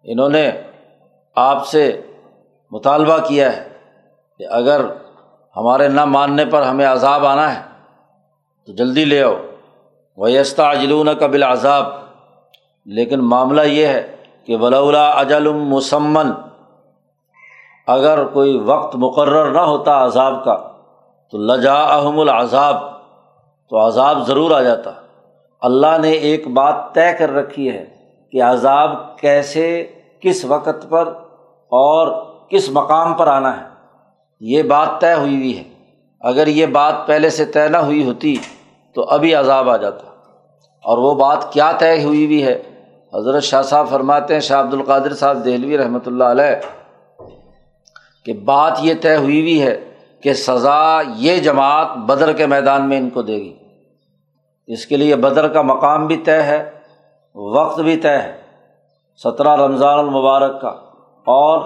انہوں 0.05 0.29
نے 0.29 0.51
آپ 1.37 1.67
سے 1.67 2.01
مطالبہ 2.71 3.19
کیا 3.29 3.57
ہے 3.57 3.69
کہ 4.39 4.47
اگر 4.51 4.85
ہمارے 5.57 5.89
نہ 5.89 6.05
ماننے 6.05 6.45
پر 6.45 6.63
ہمیں 6.63 6.87
عذاب 6.87 7.27
آنا 7.27 7.57
ہے، 7.57 7.63
تو 8.67 8.73
جلدی 8.73 9.05
لے 9.05 9.23
آؤ۔ 9.23 9.35
ویستہ 10.17 10.75
جلون 10.81 11.09
قبل 11.21 11.43
عذاب 11.43 11.85
لیکن 12.85 13.21
معاملہ 13.21 13.61
یہ 13.61 13.87
ہے 13.87 14.17
کہ 14.47 14.57
ولا 14.57 15.11
اجل 15.11 15.53
مسمن 15.53 16.33
اگر 17.87 18.25
کوئی 18.25 18.59
وقت 18.59 18.97
مقرر 18.97 19.51
نہ 19.51 19.61
ہوتا 19.61 20.05
عذاب 20.05 20.45
کا، 20.45 20.73
تو 21.31 21.39
لجا 21.39 21.75
احم 21.75 22.21
العذاب۔ 22.21 23.02
تو 23.73 23.87
عذاب 23.87 24.27
ضرور 24.27 24.51
آ 24.51 24.63
جاتا۔ 24.63 24.91
اللہ 25.61 25.99
نے 26.01 26.11
ایک 26.11 26.49
بات 26.49 26.95
طے 26.95 27.13
کر 27.19 27.31
رکھی 27.31 27.71
ہے 27.71 27.85
کہ 28.33 28.43
عذاب 28.43 29.19
کیسے، 29.19 29.87
کس 30.21 30.45
وقت 30.45 30.91
پر 30.91 31.07
اور 31.71 32.25
کس 32.51 32.71
مقام 32.71 33.15
پر 33.15 33.27
آنا 33.27 33.57
ہے۔ 33.57 33.67
یہ 34.41 34.63
بات 34.63 35.01
طے 35.01 35.15
ہوئی 35.15 35.37
ہوئی 35.37 35.59
ہے۔ 35.59 35.63
اگر 36.21 36.47
یہ 36.47 36.67
بات 36.67 36.95
پہلے 37.07 37.31
سے 37.31 37.45
طے 37.45 37.69
نہ 37.69 37.77
ہوئی 37.77 38.05
ہوتی 38.05 38.37
تو 38.95 39.03
ابھی 39.03 39.35
عذاب 39.35 39.71
آ 39.71 39.77
جاتا۔ 39.77 40.07
اور 40.85 40.99
وہ 40.99 41.15
بات 41.15 41.53
کیا 41.53 41.73
طے 41.79 42.05
ہوئی 42.05 42.25
ہوئی 42.25 42.47
ہے؟ 42.47 42.63
حضرت 43.15 43.43
شاہ 43.43 43.63
صاحب 43.63 43.89
فرماتے 43.89 44.35
ہیں، 44.35 44.41
شاہ 44.41 44.61
عبد 44.61 44.75
القادر 44.75 45.15
صاحب 45.15 45.45
دہلوی 45.45 45.79
رحمۃ 45.79 46.07
اللہ 46.07 46.25
علیہ، 46.25 46.57
کہ 48.25 48.33
بات 48.33 48.73
یہ 48.81 48.95
طے 49.01 49.17
ہوئی 49.17 49.41
ہوئی 49.41 49.63
ہے 49.63 49.85
کہ 50.21 50.33
سزا 50.33 51.01
یہ 51.17 51.39
جماعت 51.39 51.97
بدر 51.97 52.33
کے 52.33 52.47
میدان 52.47 52.89
میں 52.89 52.99
ان 52.99 53.11
کو 53.11 53.23
دے 53.23 53.37
گی۔ 53.37 53.57
اس 54.69 54.87
کے 54.87 54.97
لیے 54.97 55.17
بدر 55.17 55.49
کا 55.49 55.63
مقام 55.63 56.07
بھی 56.07 56.17
طے 56.17 56.43
ہے، 56.43 56.63
وقت 57.37 57.81
بھی 57.81 57.97
طے 57.97 58.17
ہے، 58.17 58.33
سترہ 59.21 59.57
رمضان 59.57 59.99
المبارک 59.99 60.61
کا، 60.61 60.69
اور 61.27 61.59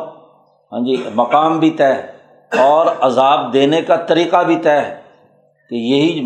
ہاں 0.73 0.81
جی 0.87 0.97
مقام 1.15 1.59
بھی 1.59 1.71
طے 1.71 1.93
ہے، 1.93 2.63
اور 2.63 2.87
عذاب 3.01 3.53
دینے 3.53 3.83
کا 3.83 3.97
طریقہ 4.09 4.43
بھی 4.43 4.57
طے 4.57 4.79
ہے 4.81 4.95
کہ 5.71 5.75
یہی 5.75 6.23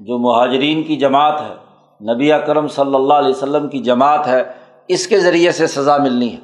جو 0.00 0.18
مہاجرین 0.18 0.82
کی 0.82 0.96
جماعت 0.96 1.40
ہے، 1.40 1.54
نبی 2.00 2.32
اکرم 2.32 2.68
صلی 2.68 2.94
اللہ 2.94 3.14
علیہ 3.14 3.30
وسلم 3.30 3.68
کی 3.68 3.78
جماعت 3.82 4.26
ہے، 4.26 4.42
اس 4.88 5.06
کے 5.06 5.18
ذریعے 5.20 5.52
سے 5.52 5.66
سزا 5.66 5.96
ملنی 5.96 6.32
ہے۔ 6.32 6.38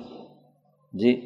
جی 0.95 1.21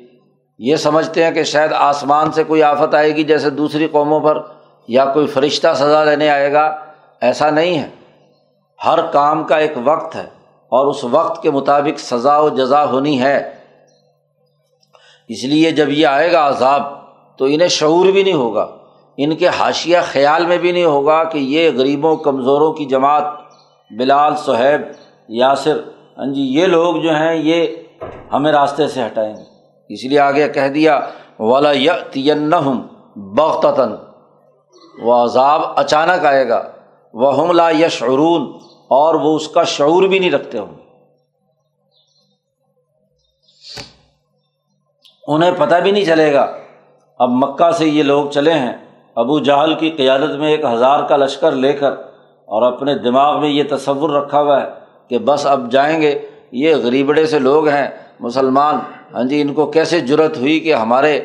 یہ 0.60 0.76
سمجھتے 0.76 1.25
ہیں 1.25 1.30
کہ 1.30 1.42
شاید 1.44 1.72
آسمان 1.72 2.32
سے 2.32 2.44
کوئی 2.44 2.62
آفت 2.62 2.94
آئے 2.94 3.14
گی 3.16 3.22
جیسے 3.25 3.50
دوسری 3.50 3.87
قوموں 3.87 4.20
پر، 4.20 4.42
یا 4.88 5.04
کوئی 5.04 5.26
فرشتہ 5.26 5.75
سزا 5.75 6.04
دینے 6.04 6.28
آئے 6.30 6.52
گا، 6.52 6.64
ایسا 7.20 7.50
نہیں 7.50 7.78
ہے۔ 7.78 7.88
ہر 8.87 9.00
کام 9.06 9.42
کا 9.44 9.56
ایک 9.56 9.72
وقت 9.84 10.14
ہے 10.16 10.26
اور 10.72 10.87
اس 10.87 11.04
وقت 11.04 11.42
کے 11.42 11.50
مطابق 11.50 11.99
سزا 11.99 12.38
و 12.38 12.49
جزا 12.49 12.84
ہونی 12.90 13.20
ہے۔ 13.22 13.38
اس 15.28 15.44
لیے 15.44 15.70
جب 15.70 15.88
یہ 15.88 16.06
آئے 16.06 16.32
گا 16.32 16.46
عذاب 16.49 16.82
تو 17.38 17.44
انہیں 17.44 17.68
شعور 17.68 18.06
بھی 18.06 18.22
نہیں 18.22 18.34
ہوگا، 18.34 18.66
ان 19.16 19.37
کے 19.37 19.49
حاشیہ 19.49 19.99
خیال 20.04 20.46
میں 20.46 20.58
بھی 20.58 20.72
نہیں 20.72 20.84
ہوگا 20.84 21.22
کہ 21.25 21.38
یہ 21.38 21.70
غریبوں، 21.76 22.16
کمزوروں 22.16 22.72
کی 22.72 22.84
جماعت 22.84 23.25
بلال 23.90 24.37
صہیب 24.37 24.80
یاسر 25.28 25.80
ہاں 26.18 26.26
جی 26.26 26.42
یہ 26.54 26.66
لوگ 26.66 26.96
جو 26.96 27.14
ہیں 27.14 27.34
یہ 27.34 27.66
ہمیں 28.32 28.52
راستے 28.52 28.88
سے 28.88 29.06
ہٹائیں 29.06 29.34
گے۔ 29.37 29.44
اس 29.90 30.04
لیے 30.04 30.18
آگے 30.20 30.49
کہہ 30.49 30.68
دیا 30.68 31.00
والا 31.38 31.72
ین 32.14 32.50
بغتاً 33.16 33.92
وہ 35.02 35.14
عذاب 35.14 35.60
اچانک 35.76 36.25
آئے 36.25 36.49
گا۔ 36.49 36.62
وہ 37.14 37.52
لا 37.52 37.70
یشعرون 37.70 38.42
اور 38.90 39.14
وہ 39.14 39.37
اس 39.37 39.49
کا 39.49 39.62
شعور 39.62 40.02
بھی 40.02 40.18
نہیں 40.18 40.30
رکھتے 40.30 40.59
ہوں 40.59 40.75
انہیں 45.26 45.50
پتہ 45.59 45.75
بھی 45.75 45.90
نہیں 45.90 46.04
چلے 46.04 46.32
گا۔ 46.32 46.56
اب 47.18 47.28
مکہ 47.30 47.70
سے 47.70 47.87
یہ 47.87 48.02
لوگ 48.02 48.30
چلے 48.30 48.52
ہیں۔ 48.52 48.73
ابو 49.14 49.38
جہل 49.38 49.75
کی 49.75 49.90
قیادت 49.90 50.37
میں 50.37 50.50
ایک 50.50 50.64
ہزار 50.64 51.02
کا 51.02 51.16
لشکر 51.16 51.52
لے 51.52 51.73
کر 51.73 51.92
اور 52.44 52.73
اپنے 52.73 52.94
دماغ 52.94 53.40
میں 53.40 53.49
یہ 53.49 53.62
تصور 53.70 54.11
رکھا 54.11 54.40
ہوا 54.40 54.62
ہے 54.62 54.66
کہ 55.09 55.18
بس 55.18 55.47
اب 55.47 55.73
جائیں 55.73 56.02
گے۔ 56.02 56.18
یہ 56.52 56.75
غریبڑے 56.75 57.26
سے 57.26 57.38
لوگ 57.38 57.68
ہیں۔ 57.68 57.88
مسلمان 58.20 58.75
ہاں 59.14 59.23
جی 59.23 59.40
ان 59.40 59.54
کو 59.54 59.66
کیسے 59.66 60.00
جرت 60.00 60.38
ہوئی 60.38 60.61
کہ 60.61 60.75
ہمارے 60.75 61.20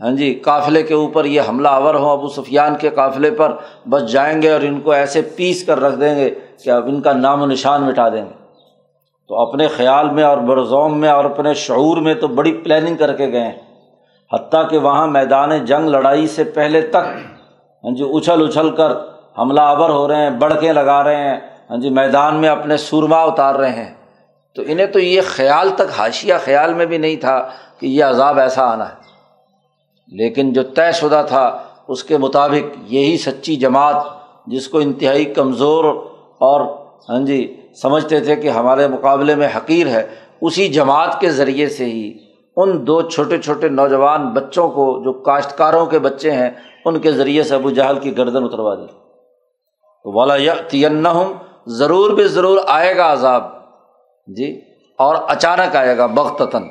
ہاں 0.00 0.10
جی 0.10 0.34
قافلے 0.34 0.82
کے 0.82 0.94
اوپر 0.94 1.24
یہ 1.24 1.40
حملہ 1.48 1.68
آور 1.68 1.94
ہوں؟ 1.94 2.10
ابو 2.10 2.28
سفیان 2.28 2.76
کے 2.76 2.90
قافلے 2.90 3.30
پر 3.30 3.56
بس 3.88 4.12
جائیں 4.12 4.42
گے 4.42 4.50
اور 4.50 4.60
ان 4.60 4.80
کو 4.80 4.90
ایسے 4.90 5.22
پیس 5.22 5.66
کر 5.66 5.80
رکھ 5.80 6.00
دیں 6.00 6.16
گے۔ 6.16 6.34
کہ 6.64 6.70
اب 6.70 6.86
ان 6.86 7.00
کا 7.00 7.12
نام 7.12 7.42
و 7.42 7.46
نشان 7.46 7.82
مٹا 7.82 8.08
دیں 8.08 8.24
گے؟ 8.24 8.40
تو 9.28 9.40
اپنے 9.40 9.68
خیال 9.68 10.10
میں 10.10 10.24
اور 10.24 10.38
برزوم 10.38 10.98
میں 10.98 11.08
اور 11.08 11.24
اپنے 11.24 11.54
شعور 11.54 11.96
میں 11.96 12.14
تو 12.14 12.28
بڑی 12.28 12.52
پلاننگ 12.52 12.96
کر 12.96 13.12
کے 13.12 13.32
گئے 13.32 13.40
ہیں۔ 13.40 13.58
حتیٰ 14.32 14.68
کہ 14.70 14.78
وہاں 14.78 15.06
میدان 15.06 15.64
جنگ 15.64 15.88
لڑائی 15.88 16.26
سے 16.26 16.44
پہلے 16.44 16.82
تک 16.82 16.96
ہاں 17.84 17.96
جی 17.96 18.04
اچھل 18.14 18.48
اچھل 18.48 18.70
کر 18.70 18.90
حملہ 19.38 19.60
آور 19.60 19.90
ہو 19.90 20.08
رہے 20.08 20.16
ہیں، 20.16 20.30
بڑکیں 20.30 20.72
لگا 20.72 21.04
رہے 21.04 21.16
ہیں 21.16 21.40
ہاں 21.70 21.76
جی 21.76 21.90
میدان 21.90 22.34
میں 22.34 22.48
اپنے 22.48 22.76
سورما 22.76 23.22
اتار 23.22 23.54
رہے 23.54 23.70
ہیں۔ 23.70 23.94
تو 24.54 24.62
انہیں 24.66 24.86
تو 24.86 24.98
یہ 24.98 25.20
خیال 25.26 25.68
تک، 25.68 25.98
حاشیہ 25.98 26.34
خیال 26.44 26.74
میں 26.74 26.86
بھی 26.86 26.98
نہیں 26.98 27.16
تھا 27.16 27.48
کہ 27.78 27.86
یہ 27.86 28.04
عذاب 28.04 28.38
ایسا 28.38 28.72
آنا 28.72 28.88
ہے۔ 28.88 28.94
لیکن 30.08 30.52
جو 30.52 30.62
طے 30.62 30.92
شدہ 30.92 31.24
تھا، 31.28 31.58
اس 31.88 32.04
کے 32.04 32.18
مطابق 32.18 32.76
یہی 32.82 33.18
سچی 33.18 33.56
جماعت 33.56 33.96
جس 34.46 34.68
کو 34.68 34.78
انتہائی 34.78 35.24
کمزور 35.24 36.09
اور 36.40 36.60
ہاں 37.08 37.24
جی 37.26 37.66
سمجھتے 37.82 38.20
تھے 38.20 38.36
کہ 38.36 38.48
ہمارے 38.48 38.88
مقابلے 38.88 39.34
میں 39.34 39.48
حقیر 39.56 39.86
ہے۔ 39.86 40.14
اسی 40.40 40.68
جماعت 40.68 41.20
کے 41.20 41.30
ذریعے 41.30 41.68
سے 41.68 41.84
ہی 41.84 42.18
ان 42.56 42.86
دو 42.86 43.02
چھوٹے 43.02 43.38
چھوٹے 43.38 43.68
نوجوان 43.68 44.28
بچوں 44.28 44.68
کو 44.68 45.02
جو 45.04 45.12
کاشتکاروں 45.12 45.86
کے 45.86 45.98
بچے 45.98 46.30
ہیں، 46.30 46.50
ان 46.84 46.98
کے 46.98 47.12
ذریعے 47.12 47.42
سے 47.42 47.54
ابو 47.54 47.70
جہل 47.70 47.98
کی 47.98 48.18
گردن 48.18 48.44
اتروا 48.44 48.74
دی۔ 48.74 48.86
تو 50.04 50.12
والا 50.12 50.36
تین 50.68 51.06
ضرور 51.66 52.10
بھی 52.10 52.24
ضرور 52.24 52.58
آئے 52.68 52.96
گا 52.96 53.12
عذاب۔ 53.12 53.42
جی 54.26 54.60
اور 54.98 55.14
اچانک 55.28 55.76
آئے 55.76 55.98
گا 55.98 56.06
بختتاً 56.06 56.62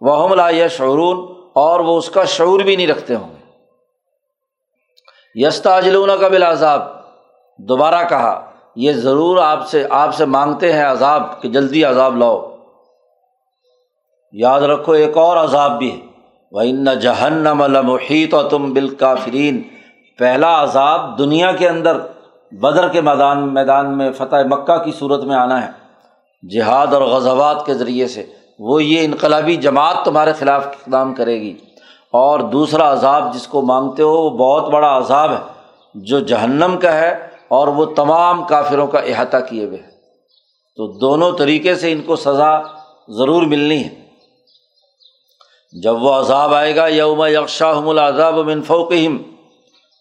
وہ 0.00 0.34
لا 0.34 0.50
یا 0.50 0.68
شعرون 0.68 1.34
اور 1.54 1.80
وہ 1.80 1.98
اس 1.98 2.10
کا 2.10 2.24
شعور 2.24 2.60
بھی 2.60 2.76
نہیں 2.76 2.86
رکھتے 2.86 3.14
ہوں 3.14 3.28
گے۔ 3.30 3.44
یستا 5.34 5.76
اجلون 5.76 6.10
کا 6.20 6.28
بل 6.28 6.42
عذاب 6.42 6.82
دوبارہ 7.58 8.08
کہا 8.08 8.50
یہ 8.76 8.92
ضرور 8.92 9.36
آپ 9.36 9.68
سے 9.68 9.86
آپ 9.90 10.14
سے 10.14 10.24
مانگتے 10.24 10.72
ہیں 10.72 10.84
عذاب 10.84 11.42
کہ 11.42 11.48
جلدی 11.48 11.84
عذاب 11.84 12.16
لاؤ۔ 12.16 12.56
یاد 14.32 14.60
رکھو 14.60 14.92
ایک 14.92 15.16
اور 15.16 15.36
عذاب 15.36 15.78
بھی 15.78 16.00
ہے۔ 16.00 16.06
وہ 16.52 16.60
ان 16.60 16.84
جہنم 16.84 17.62
المحیط 17.62 18.34
و 18.34 18.42
تم 18.42 18.72
بالکافرین 18.72 19.62
پہلا 20.18 20.62
عذاب 20.62 21.18
دنیا 21.18 21.52
کے 21.52 21.68
اندر 21.68 21.96
بدر 22.50 22.88
کے 22.88 23.00
میدان 23.00 23.54
میدان 23.54 23.98
میں 23.98 24.12
فتح 24.12 24.36
مکہ 24.46 24.84
کی 24.84 24.92
صورت 24.98 25.24
میں 25.24 25.36
آنا 25.36 25.66
ہے۔ 25.66 25.70
جہاد 26.48 26.94
اور 26.94 27.02
غزوات 27.02 27.66
کے 27.66 27.74
ذریعے 27.74 28.08
سے۔ 28.08 28.26
وہ 28.58 28.84
یہ 28.84 29.04
انقلابی 29.04 29.56
جماعت 29.56 30.04
تمہارے 30.04 30.32
خلاف 30.32 30.66
اقدام 30.66 31.14
کرے 31.14 31.40
گی۔ 31.40 31.56
اور 32.12 32.40
دوسرا 32.40 32.92
عذاب 32.92 33.34
جس 33.34 33.46
کو 33.46 33.62
مانگتے 33.62 34.02
ہو 34.02 34.12
وہ 34.12 34.30
بہت 34.30 34.70
بڑا 34.70 34.98
عذاب 34.98 35.30
ہے۔ 35.30 35.54
جو 35.94 36.20
جہنم 36.20 36.76
کا 36.82 36.92
ہے 36.92 37.33
اور 37.48 37.68
وہ 37.68 37.84
تمام 37.84 38.46
کافروں 38.46 38.86
کا 38.86 38.98
احاطہ 38.98 39.36
کیے 39.48 39.64
ہوئے 39.64 39.78
تو 40.76 40.98
دونوں 40.98 41.32
طریقے 41.38 41.74
سے 41.74 41.92
ان 41.92 42.02
کو 42.02 42.16
سزا 42.16 42.60
ضرور 43.08 43.42
ملنی 43.42 43.84
ہے۔ 43.84 44.04
جب 45.82 46.02
وہ 46.02 46.12
عذاب 46.12 46.54
آئے 46.54 46.76
گا، 46.76 46.86
یوم 46.86 47.24
یکشاہم 47.24 47.88
العذاب 47.88 48.34
منفوقہم 48.34 49.16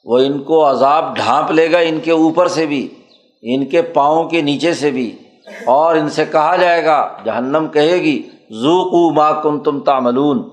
وہ 0.06 0.18
ان 0.18 0.44
کو 0.44 0.72
عذاب 0.72 1.16
ڈھانپ 1.16 1.52
لے 1.52 1.72
گا 1.72 1.78
ان 1.78 2.00
کے 2.00 2.12
اوپر 2.12 2.48
سے 2.48 2.66
بھی، 2.66 2.88
ان 3.42 3.66
کے 3.66 3.82
پاؤں 3.82 4.24
کے 4.24 4.42
نیچے 4.42 4.74
سے 4.74 4.92
بھی۔ 4.92 5.18
اور 5.66 5.96
ان 5.96 6.10
سے 6.10 6.26
کہا 6.26 6.56
جائے 6.56 6.86
گا، 6.86 7.18
جہنم 7.26 7.68
کہے 7.68 7.94
گی 7.94 8.24
زوکو 8.50 9.14
ما 9.14 9.32
کم 9.32 9.60
تم 9.60 9.80
تاملون 9.80 10.50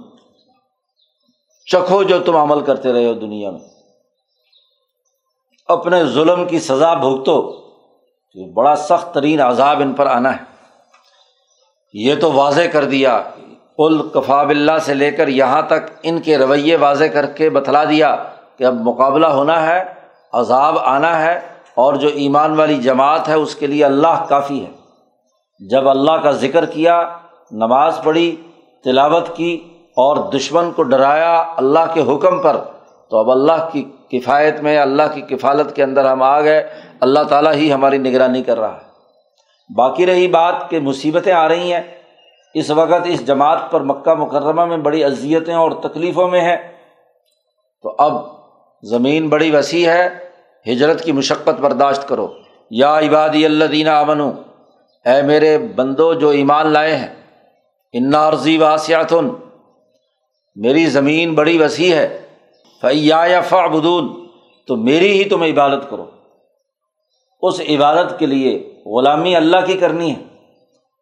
چکھو 1.66 2.02
جو 2.02 2.18
تم 2.18 2.36
عمل 2.36 2.60
کرتے 2.60 2.92
رہے 2.92 3.06
ہو 3.06 3.12
دنیا 3.12 3.50
میں۔ 3.50 3.79
اپنے 5.70 6.04
ظلم 6.04 6.44
کی 6.44 6.58
سزا 6.58 6.94
بھگتو 6.94 7.60
بڑا 8.54 8.76
سخت 8.76 9.14
ترین 9.14 9.40
عذاب 9.40 9.80
ان 9.80 9.92
پر 9.92 10.06
آنا 10.06 10.32
ہے۔ 10.32 10.44
یہ 11.92 12.14
تو 12.20 12.32
واضح 12.32 12.60
کر 12.72 12.84
دیا۔ 12.84 13.22
القفاب 13.78 14.50
اللہ 14.50 14.78
سے 14.82 14.94
لے 14.94 15.10
کر 15.10 15.28
یہاں 15.28 15.62
تک 15.62 15.90
ان 16.02 16.20
کے 16.20 16.38
رویے 16.38 16.76
واضح 16.76 17.04
کر 17.04 17.26
کے 17.26 17.50
بتلا 17.50 17.84
دیا 17.84 18.16
کہ 18.56 18.64
اب 18.64 18.74
مقابلہ 18.74 19.26
ہونا 19.26 19.66
ہے، 19.66 19.84
عذاب 20.32 20.78
آنا 20.78 21.22
ہے 21.22 21.40
اور 21.74 21.94
جو 21.94 22.08
ایمان 22.08 22.58
والی 22.58 22.74
جماعت 22.74 23.28
ہے 23.28 23.34
اس 23.34 23.54
کے 23.54 23.66
لیے 23.66 23.84
اللہ 23.84 24.24
کافی 24.28 24.64
ہے۔ 24.64 24.70
جب 25.70 25.88
اللہ 25.88 26.12
کا 26.12 26.30
ذکر 26.30 26.66
کیا، 26.66 27.08
نماز 27.50 28.00
پڑھی، 28.04 28.36
تلاوت 28.84 29.36
کی 29.36 29.68
اور 29.88 30.16
دشمن 30.16 30.70
کو 30.72 30.82
ڈرایا 30.82 31.44
اللہ 31.56 31.92
کے 31.94 32.00
حکم 32.00 32.42
پر، 32.42 32.56
تو 33.10 33.16
اب 33.16 33.30
اللہ 33.30 33.68
کی 33.72 33.84
کفایت 34.12 34.60
میں 34.60 34.78
اللہ 34.78 35.02
کی 35.14 35.20
کفالت 35.20 35.76
کے 35.76 35.82
اندر 35.82 36.04
ہم 36.04 36.22
آ 36.22 36.40
گئے، 36.40 36.68
اللہ 37.00 37.22
تعالیٰ 37.22 37.52
ہی 37.52 37.72
ہماری 37.72 37.98
نگرانی 37.98 38.42
کر 38.42 38.60
رہا 38.60 38.74
ہے۔ 38.74 38.90
باقی 39.76 40.06
رہی 40.06 40.28
بات 40.28 40.54
کہ 40.70 40.78
مصیبتیں 40.78 41.32
آ 41.32 41.48
رہی 41.48 41.72
ہیں۔ 41.72 41.80
اس 42.54 42.70
وقت 42.70 43.06
اس 43.06 43.26
جماعت 43.26 43.70
پر 43.70 43.80
مکہ 43.80 44.14
مکرمہ 44.14 44.64
میں 44.64 44.76
بڑی 44.76 45.04
اذیتیں 45.04 45.54
اور 45.54 45.70
تکلیفوں 45.70 46.28
میں 46.28 46.40
ہیں۔ 46.40 46.56
تو 47.82 47.94
اب 47.98 48.24
زمین 48.82 49.28
بڑی 49.28 49.56
وسیع 49.56 49.90
ہے، 49.90 50.08
ہجرت 50.72 51.04
کی 51.04 51.12
مشقت 51.12 51.60
برداشت 51.60 52.08
کرو۔ 52.08 52.32
یا 52.70 52.98
عبادی 52.98 53.44
اللہ 53.44 53.64
دینا 53.64 54.00
امن 54.00 54.20
اے 55.04 55.22
میرے 55.22 55.58
بندو 55.58 56.14
جو 56.14 56.28
ایمان 56.28 56.66
لائے 56.66 56.96
ہیں، 56.96 57.14
انا 57.92 58.28
عرضی 58.28 58.58
واسیاتن 58.58 59.30
میری 60.56 60.86
زمین 60.86 61.34
بڑی 61.34 61.62
وسیع 61.62 61.94
ہے۔ 61.94 62.19
فیا 62.80 63.24
یا 63.28 63.40
فعبدون 63.40 64.26
تو 64.66 64.76
میری 64.76 65.22
ہی 65.22 65.28
تم 65.28 65.42
عبادت 65.42 65.90
کرو۔ 65.90 66.04
اس 67.42 67.60
عبادت 67.60 68.18
کے 68.18 68.26
لیے 68.26 68.74
غلامی 68.86 69.36
اللہ 69.36 69.56
کی 69.66 69.74
کرنی 69.74 70.10
ہے۔ 70.10 70.22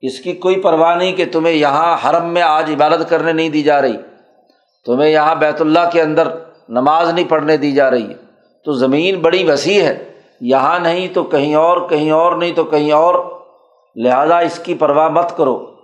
اس 0.02 0.20
کی 0.20 0.32
کوئی 0.32 0.60
پرواہ 0.60 0.94
نہیں 0.94 1.12
کہ 1.12 1.24
تمہیں 1.32 1.54
یہاں 1.54 1.96
حرم 2.04 2.28
میں 2.28 2.42
آج 2.42 2.70
عبادت 2.70 3.10
کرنے 3.10 3.32
نہیں 3.32 3.48
دی 3.48 3.62
جا 3.62 3.82
رہی۔ 3.82 3.96
تمہیں 4.86 5.10
یہاں 5.10 5.34
بیت 5.34 5.60
اللہ 5.60 5.90
کے 5.92 6.02
اندر 6.02 6.28
نماز 6.68 7.12
نہیں 7.12 7.28
پڑھنے 7.28 7.56
دی 7.56 7.72
جا 7.72 7.90
رہی۔ 7.90 8.08
ہے 8.08 8.14
تو 8.64 8.72
زمین 8.72 9.18
بڑی 9.18 9.50
وسیع 9.50 9.82
ہے۔ 9.82 10.20
یہاں 10.40 10.78
نہیں 10.78 11.08
تو 11.14 11.24
کہیں 11.24 11.54
اور 11.54 11.88
کہیں 11.88 12.10
اور 12.10 12.36
نہیں 12.36 12.52
تو 12.52 12.64
کہیں 12.64 12.92
اور۔ 12.92 13.40
لہٰذا 13.96 14.38
اس 14.38 14.58
کی 14.58 14.74
پرواہ 14.74 15.08
مت 15.08 15.36
کرو۔ 15.36 15.74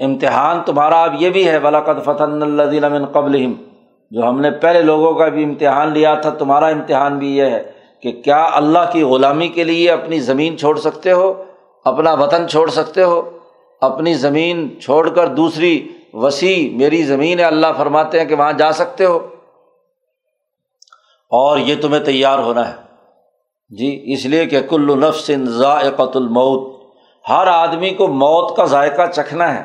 امتحان 0.00 0.62
تمہارا 0.66 1.02
اب 1.02 1.22
یہ 1.22 1.30
بھی 1.30 1.48
ہے 1.48 1.58
ولاقت 1.58 2.04
فتح 2.04 2.22
اللہ 2.22 3.06
قبل 3.12 3.46
جو 4.10 4.22
ہم 4.22 4.40
نے 4.40 4.50
پہلے 4.50 4.82
لوگوں 4.82 5.14
کا 5.14 5.28
بھی 5.28 5.44
امتحان 5.44 5.92
لیا 5.92 6.14
تھا، 6.14 6.30
تمہارا 6.30 6.66
امتحان 6.66 7.18
بھی 7.18 7.36
یہ 7.36 7.42
ہے 7.42 7.72
کہ 8.02 8.12
کیا 8.12 8.48
اللہ 8.52 8.78
کی 8.92 9.02
غلامی 9.02 9.48
کے 9.48 9.64
لیے 9.64 9.90
اپنی 9.90 10.20
زمین 10.20 10.58
چھوڑ 10.58 10.78
سکتے 10.78 11.12
ہو؟ 11.12 11.44
اپنا 11.84 12.14
وطن 12.14 12.48
چھوڑ 12.48 12.70
سکتے 12.70 13.02
ہو؟ 13.02 13.30
اپنی 13.80 14.14
زمین 14.14 14.80
چھوڑ 14.80 15.08
کر 15.08 15.26
دوسری 15.26 15.88
وسیع 16.12 16.76
میری 16.76 17.02
زمین 17.02 17.38
ہے، 17.38 17.44
اللہ 17.44 17.66
فرماتے 17.76 18.18
ہیں 18.18 18.26
کہ 18.26 18.34
وہاں 18.34 18.52
جا 18.52 18.72
سکتے 18.72 19.04
ہو؟ 19.04 19.16
اور 21.30 21.58
یہ 21.58 21.74
تمہیں 21.80 22.04
تیار 22.04 22.38
ہونا 22.38 22.68
ہے۔ 22.68 22.74
جی 23.70 24.02
اس 24.06 24.26
لیے 24.26 24.46
کہ 24.46 24.60
کل 24.60 25.08
نفس 25.08 25.30
ذائقۃ 25.44 26.10
الموت، 26.14 26.80
ہر 27.28 27.46
آدمی 27.46 27.90
کو 27.90 28.06
موت 28.06 28.56
کا 28.56 28.64
ذائقہ 28.64 29.10
چکھنا 29.12 29.54
ہے۔ 29.54 29.62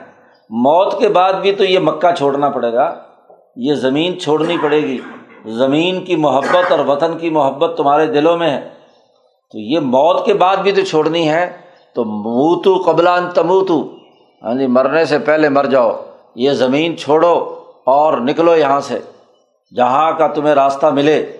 موت 0.49 0.99
کے 0.99 1.09
بعد 1.09 1.33
بھی 1.33 1.51
تو 1.51 1.63
یہ 1.63 1.79
مکہ 1.79 2.15
چھوڑنا 2.15 2.49
پڑے 2.49 2.73
گا۔ 2.73 3.12
یہ 3.55 3.73
زمین 3.73 4.19
چھوڑنی 4.19 4.57
پڑے 4.61 4.81
گی۔ 4.81 4.97
زمین 5.45 6.05
کی 6.05 6.15
محبت 6.15 6.71
اور 6.71 6.79
وطن 6.79 7.17
کی 7.17 7.29
محبت 7.29 7.77
تمہارے 7.77 8.05
دلوں 8.05 8.37
میں 8.37 8.49
ہے۔ 8.49 8.69
تو 9.51 9.59
یہ 9.59 9.79
موت 9.79 10.25
کے 10.25 10.33
بعد 10.33 10.57
بھی 10.57 10.71
تو 10.71 10.81
چھوڑنی 10.81 11.29
ہے۔ 11.29 11.57
تو 11.95 12.05
موتو 12.05 12.83
قبلان 12.85 13.29
تموتو۔ 13.35 13.95
ہاں 14.43 14.53
جی 14.53 14.67
مرنے 14.67 15.05
سے 15.05 15.19
پہلے 15.19 15.49
مر 15.49 15.65
جاؤ۔ 15.65 15.91
یہ 16.35 16.51
زمین 16.51 16.97
چھوڑو 16.97 17.55
اور 17.85 18.17
نکلو 18.17 18.55
یہاں 18.55 18.79
سے۔ 18.79 18.99
جہاں 19.75 20.11
کا 20.11 20.27
تمہیں 20.27 20.55
راستہ 20.55 20.85
ملے۔ 20.85 21.37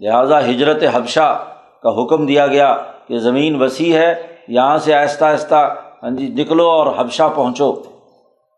لہٰذا 0.00 0.50
ہجرت 0.50 0.82
حبشہ 0.92 1.44
کا 1.82 2.02
حکم 2.02 2.26
دیا 2.26 2.46
گیا 2.46 2.76
کہ 3.08 3.18
زمین 3.18 3.62
وسیع 3.62 3.98
ہے، 3.98 4.22
یہاں 4.48 4.78
سے 4.78 4.94
آہستہ 4.94 5.24
آہستہ 5.24 5.74
ہاں 6.02 6.10
جی 6.10 6.28
نکلو 6.28 6.70
اور 6.70 6.86
حبشہ 6.98 7.32
پہنچو۔ 7.34 7.72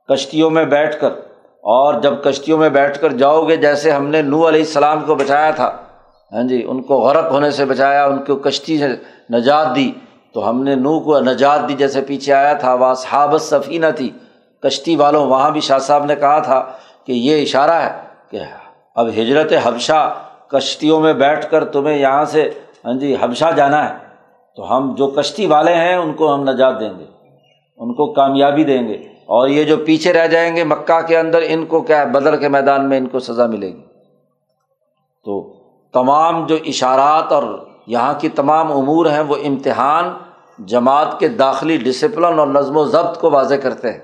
کشتیوں 0.08 0.50
میں 0.50 0.64
بیٹھ 0.64 1.00
کر۔ 1.00 1.31
اور 1.62 2.00
جب 2.00 2.14
کشتیوں 2.24 2.58
میں 2.58 2.68
بیٹھ 2.68 2.98
کر 2.98 3.12
جاؤ 3.12 3.48
گے 3.48 3.56
جیسے 3.56 3.90
ہم 3.90 4.06
نے 4.06 4.22
نو 4.22 4.48
علیہ 4.48 4.60
السلام 4.60 5.00
کو 5.00 5.14
بچایا 5.14 5.50
تھا 5.50 5.70
ہاں 6.32 6.42
جی 6.42 6.64
ان 6.68 6.82
کو 6.82 7.00
غرق 7.00 7.32
ہونے 7.32 7.50
سے 7.50 7.64
بچایا، 7.64 8.06
ان 8.06 8.18
کو 8.18 8.36
کشتی 8.36 8.78
سے 8.78 8.88
نجات 9.32 9.76
دی، 9.76 9.92
تو 10.34 10.48
ہم 10.48 10.62
نے 10.62 10.74
نو 10.74 11.00
کو 11.00 11.20
نجات 11.20 11.68
دی 11.68 11.74
جیسے 11.74 12.00
پیچھے 12.00 12.32
آیا 12.32 12.52
تھا، 12.52 12.74
وہ 12.74 12.94
صحابت 12.94 13.42
صفینہ 13.42 13.86
تھی۔ 13.96 14.10
کشتی 14.62 14.96
والوں، 14.96 15.26
وہاں 15.26 15.50
بھی 15.50 15.60
شاہ 15.60 15.78
صاحب 15.78 16.04
نے 16.04 16.16
کہا 16.16 16.38
تھا 16.38 16.64
کہ 17.06 17.12
یہ 17.12 17.42
اشارہ 17.42 17.70
ہے 17.70 17.92
کہ 18.30 18.40
اب 18.96 19.08
ہجرت 19.08 19.52
حبشہ، 19.62 20.14
کشتیوں 20.48 21.00
میں 21.00 21.12
بیٹھ 21.12 21.50
کر 21.50 21.64
تمہیں 21.64 21.98
یہاں 21.98 22.24
سے 22.24 22.50
ہاں 22.84 22.92
جی 22.92 23.16
حبشہ 23.20 23.50
جانا 23.56 23.88
ہے۔ 23.88 23.94
تو 24.56 24.76
ہم 24.76 24.94
جو 24.94 25.06
کشتی 25.06 25.46
والے 25.46 25.74
ہیں، 25.74 25.94
ان 25.94 26.12
کو 26.12 26.34
ہم 26.34 26.42
نجات 26.50 26.80
دیں 26.80 26.98
گے، 26.98 27.04
ان 27.78 27.94
کو 27.94 28.12
کامیابی 28.12 28.64
دیں 28.64 28.88
گے۔ 28.88 29.11
اور 29.26 29.48
یہ 29.48 29.64
جو 29.64 29.76
پیچھے 29.76 30.12
رہ 30.12 30.26
جائیں 30.26 30.56
گے 30.56 30.64
مکہ 30.64 31.00
کے 31.00 31.18
اندر، 31.18 31.40
ان 31.46 31.66
کو 31.66 31.80
کیا 31.80 32.00
ہے؟ 32.00 32.06
بدر 32.06 32.36
کے 32.36 32.48
میدان 32.48 32.88
میں 32.88 32.98
ان 32.98 33.06
کو 33.06 33.18
سزا 33.18 33.46
ملے 33.46 33.66
گی۔ 33.66 33.82
تو 35.24 35.54
تمام 35.92 36.46
جو 36.46 36.56
اشارات 36.66 37.32
اور 37.32 37.66
یہاں 37.86 38.14
کی 38.18 38.28
تمام 38.28 38.72
امور 38.72 39.06
ہیں، 39.06 39.20
وہ 39.20 39.36
امتحان 39.44 40.18
جماعت 40.58 41.18
کے 41.18 41.28
داخلی 41.28 41.76
ڈسپلن 41.76 42.38
اور 42.38 42.46
نظم 42.46 42.76
و 42.76 42.84
ضبط 42.84 43.20
کو 43.20 43.30
واضح 43.30 43.54
کرتے 43.54 43.92
ہیں۔ 43.92 44.00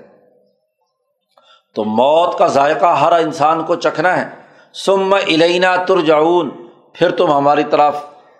تو 1.75 1.83
موت 1.83 2.37
کا 2.37 2.47
ذائقہ 2.47 2.85
ہر 2.85 3.11
انسان 3.11 3.63
کو 3.63 3.75
چکھنا 3.75 4.21
ہے۔ 4.21 4.29
سم 4.73 5.13
الینا 5.13 5.75
ترجعون۔ 5.75 6.49
پھر 6.93 7.11
تم 7.11 7.31
ہماری 7.31 7.63
طرف 7.63 7.95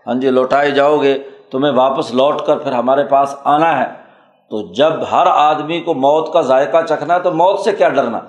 ہاں 0.07 0.15
جی 0.15 0.29
لوٹائے 0.29 0.71
جاؤ 0.71 0.97
گے۔ 0.97 1.17
تمہیں 1.51 1.73
واپس 1.73 2.11
لوٹ 2.11 2.41
کر 2.45 2.57
پھر 2.57 2.71
ہمارے 2.71 3.03
پاس 3.03 3.35
آنا 3.43 3.79
ہے۔ 3.79 3.98
تو 4.51 4.73
جب 4.73 4.93
ہر 5.11 5.27
آدمی 5.27 5.79
کو 5.79 5.93
موت 5.93 6.33
کا 6.33 6.41
ذائقہ 6.41 6.85
چکھنا 6.89 7.15
ہے 7.15 7.19
تو 7.19 7.31
موت 7.31 7.59
سے 7.59 7.71
کیا 7.71 7.89
ڈرنا؟ 7.89 8.19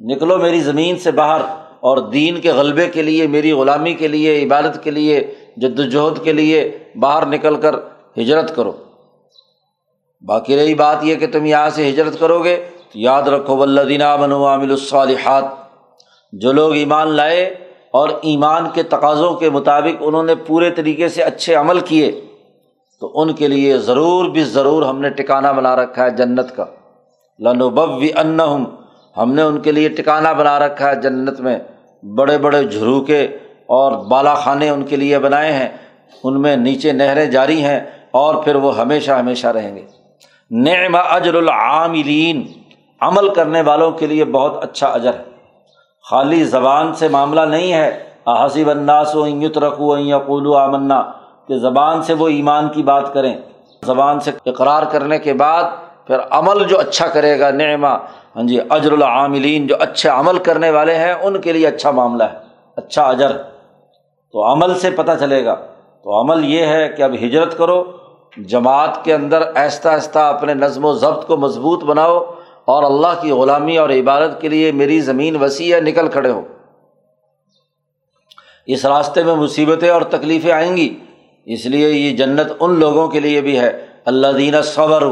نکلو 0.00 0.38
میری 0.38 0.60
زمین 0.60 0.98
سے 0.98 1.10
باہر 1.10 1.40
اور 1.80 1.98
دین 1.98 2.40
کے 2.40 2.52
غلبے 2.52 2.86
کے 2.86 3.02
لیے، 3.02 3.26
میری 3.26 3.52
غلامی 3.52 3.94
کے 3.94 4.08
لیے، 4.08 4.44
عبادت 4.44 4.84
کے 4.84 4.90
لیے 4.90 5.34
جد 5.56 5.80
وجہد 5.80 6.24
کے 6.24 6.32
لیے 6.32 6.78
باہر 6.96 7.26
نکل 7.26 7.56
کر 7.56 7.74
ہجرت 8.18 8.56
کرو۔ 8.56 8.72
باقی 10.22 10.56
رہی 10.56 10.74
بات 10.74 10.96
یہ 11.02 11.14
کہ 11.14 11.26
تم 11.26 11.46
یہاں 11.46 11.70
سے 11.70 11.88
ہجرت 11.90 12.18
کرو 12.20 12.44
گے 12.44 12.56
تو 12.92 12.98
یاد 12.98 13.22
رکھو 13.22 13.56
ولدینہ 13.56 14.16
بن 14.20 14.32
عامل 14.32 14.70
الصالحات، 14.70 15.44
جو 16.32 16.52
لوگ 16.52 16.72
ایمان 16.72 17.08
لائے 17.08 17.44
اور 17.90 18.08
ایمان 18.22 18.68
کے 18.74 18.82
تقاضوں 18.82 19.34
کے 19.34 19.50
مطابق 19.50 19.96
انہوں 20.00 20.22
نے 20.22 20.34
پورے 20.34 20.70
طریقے 20.70 21.08
سے 21.08 21.22
اچھے 21.22 21.54
عمل 21.54 21.80
کیے۔ 21.80 22.20
تو 23.00 23.12
ان 23.14 23.32
کے 23.32 23.48
لیے 23.48 23.78
ضرور 23.78 24.24
بھی 24.24 24.44
ضرور 24.44 24.82
ہم 24.82 25.00
نے 25.00 25.10
ٹکانا 25.10 25.52
بنا 25.52 25.76
رکھا 25.76 26.04
ہے 26.04 26.10
جنت 26.10 26.56
کا۔ 26.56 26.64
لنوبو 27.38 27.82
ان 28.16 28.40
ہم 29.16 29.32
نے 29.32 29.42
ان 29.42 29.60
کے 29.60 29.72
لیے 29.72 29.88
ٹکانا 29.88 30.32
بنا 30.32 30.58
رکھا 30.58 30.90
ہے 30.90 30.96
جنت 30.96 31.40
میں۔ 31.40 31.58
بڑے 32.16 32.38
بڑے 32.38 32.64
جھروکے 32.64 33.24
اور 33.66 33.92
بالا 33.92 34.34
خانے 34.34 34.68
ان 34.68 34.82
کے 34.82 34.96
لیے 34.96 35.18
بنائے 35.18 35.52
ہیں۔ 35.52 35.68
ان 36.24 36.42
میں 36.42 36.56
نیچے 36.56 36.92
نہریں 36.92 37.26
جاری 37.26 37.64
ہیں 37.64 37.80
اور 38.10 38.34
پھر 38.34 38.54
وہ 38.54 38.78
ہمیشہ 38.78 39.12
ہمیشہ 39.12 39.46
رہیں 39.46 39.76
گے۔ 39.76 39.82
نعم 40.50 40.96
اجر 41.10 41.34
العاملین، 41.34 42.46
عمل 43.00 43.28
کرنے 43.28 43.60
والوں 43.60 43.90
کے 43.90 44.06
لیے 44.06 44.24
بہت 44.24 44.64
اچھا 44.64 44.86
اجر 44.86 45.14
ہے۔ 45.14 45.24
خالی 46.10 46.44
زبان 46.44 46.94
سے 46.94 47.08
معاملہ 47.08 47.40
نہیں 47.40 47.72
ہے۔ 47.72 48.02
حسیب 48.26 48.70
الناس 48.70 49.16
و 49.16 49.26
یت 49.26 49.58
رکھو 49.58 49.98
یقولو 49.98 50.54
آمنا۔ 50.54 51.12
کہ 51.48 51.58
زبان 51.58 52.02
سے 52.02 52.12
وہ 52.12 52.28
ایمان 52.28 52.68
کی 52.68 52.82
بات 52.82 53.14
کریں، 53.14 53.36
زبان 53.84 54.20
سے 54.20 54.30
اقرار 54.46 54.82
کرنے 54.82 55.18
کے 55.18 55.32
بعد 55.32 55.64
پھر 56.06 56.16
عمل 56.30 56.64
جو 56.64 56.78
اچھا 56.78 57.06
کرے 57.06 57.40
گا 57.40 57.50
نعما 57.50 57.94
ہاں 58.36 58.42
جی 58.42 58.58
اجر 58.70 58.92
العاملین 58.92 59.66
جو 59.66 59.74
اچھے 59.78 60.08
عمل 60.08 60.38
کرنے 60.38 60.70
والے 60.70 60.94
ہیں، 60.94 61.12
ان 61.12 61.40
کے 61.40 61.52
لیے 61.52 61.66
اچھا 61.66 61.90
معاملہ 61.90 62.24
ہے 62.24 62.38
اچھا 62.76 63.02
اجر۔ 63.02 63.30
تو 64.32 64.52
عمل 64.52 64.78
سے 64.78 64.90
پتہ 64.90 65.12
چلے 65.20 65.44
گا۔ 65.44 65.54
تو 66.04 66.20
عمل 66.20 66.44
یہ 66.44 66.66
ہے 66.66 66.88
کہ 66.88 67.02
اب 67.02 67.14
ہجرت 67.14 67.58
کرو، 67.58 67.84
جماعت 68.36 69.04
کے 69.04 69.14
اندر 69.14 69.42
آہستہ 69.56 69.88
آہستہ 69.88 70.18
اپنے 70.18 70.54
نظم 70.54 70.84
و 70.84 70.92
ضبط 70.92 71.26
کو 71.26 71.36
مضبوط 71.36 71.84
بناؤ 71.84 72.18
اور 72.64 72.82
اللہ 72.82 73.20
کی 73.20 73.30
غلامی 73.30 73.78
اور 73.78 73.90
عبادت 73.90 74.40
کے 74.40 74.48
لیے 74.48 74.72
میری 74.72 75.00
زمین 75.00 75.42
وسیع 75.42 75.76
ہے، 75.76 75.80
نکل 75.80 76.08
کھڑے 76.08 76.30
ہو۔ 76.30 76.42
اس 78.66 78.86
راستے 78.86 79.22
میں 79.22 79.34
مصیبتیں 79.34 79.90
اور 79.90 80.02
تکلیفیں 80.02 80.52
آئیں 80.52 80.76
گی۔ 80.76 80.98
اس 81.46 81.66
لیے 81.66 81.90
یہ 81.90 82.16
جنت 82.16 82.52
ان 82.60 82.78
لوگوں 82.78 83.08
کے 83.08 83.20
لیے 83.20 83.40
بھی 83.40 83.58
ہے 83.58 83.86
اللہ 84.04 84.26
دینہ 84.26 84.56
صبر 84.64 85.04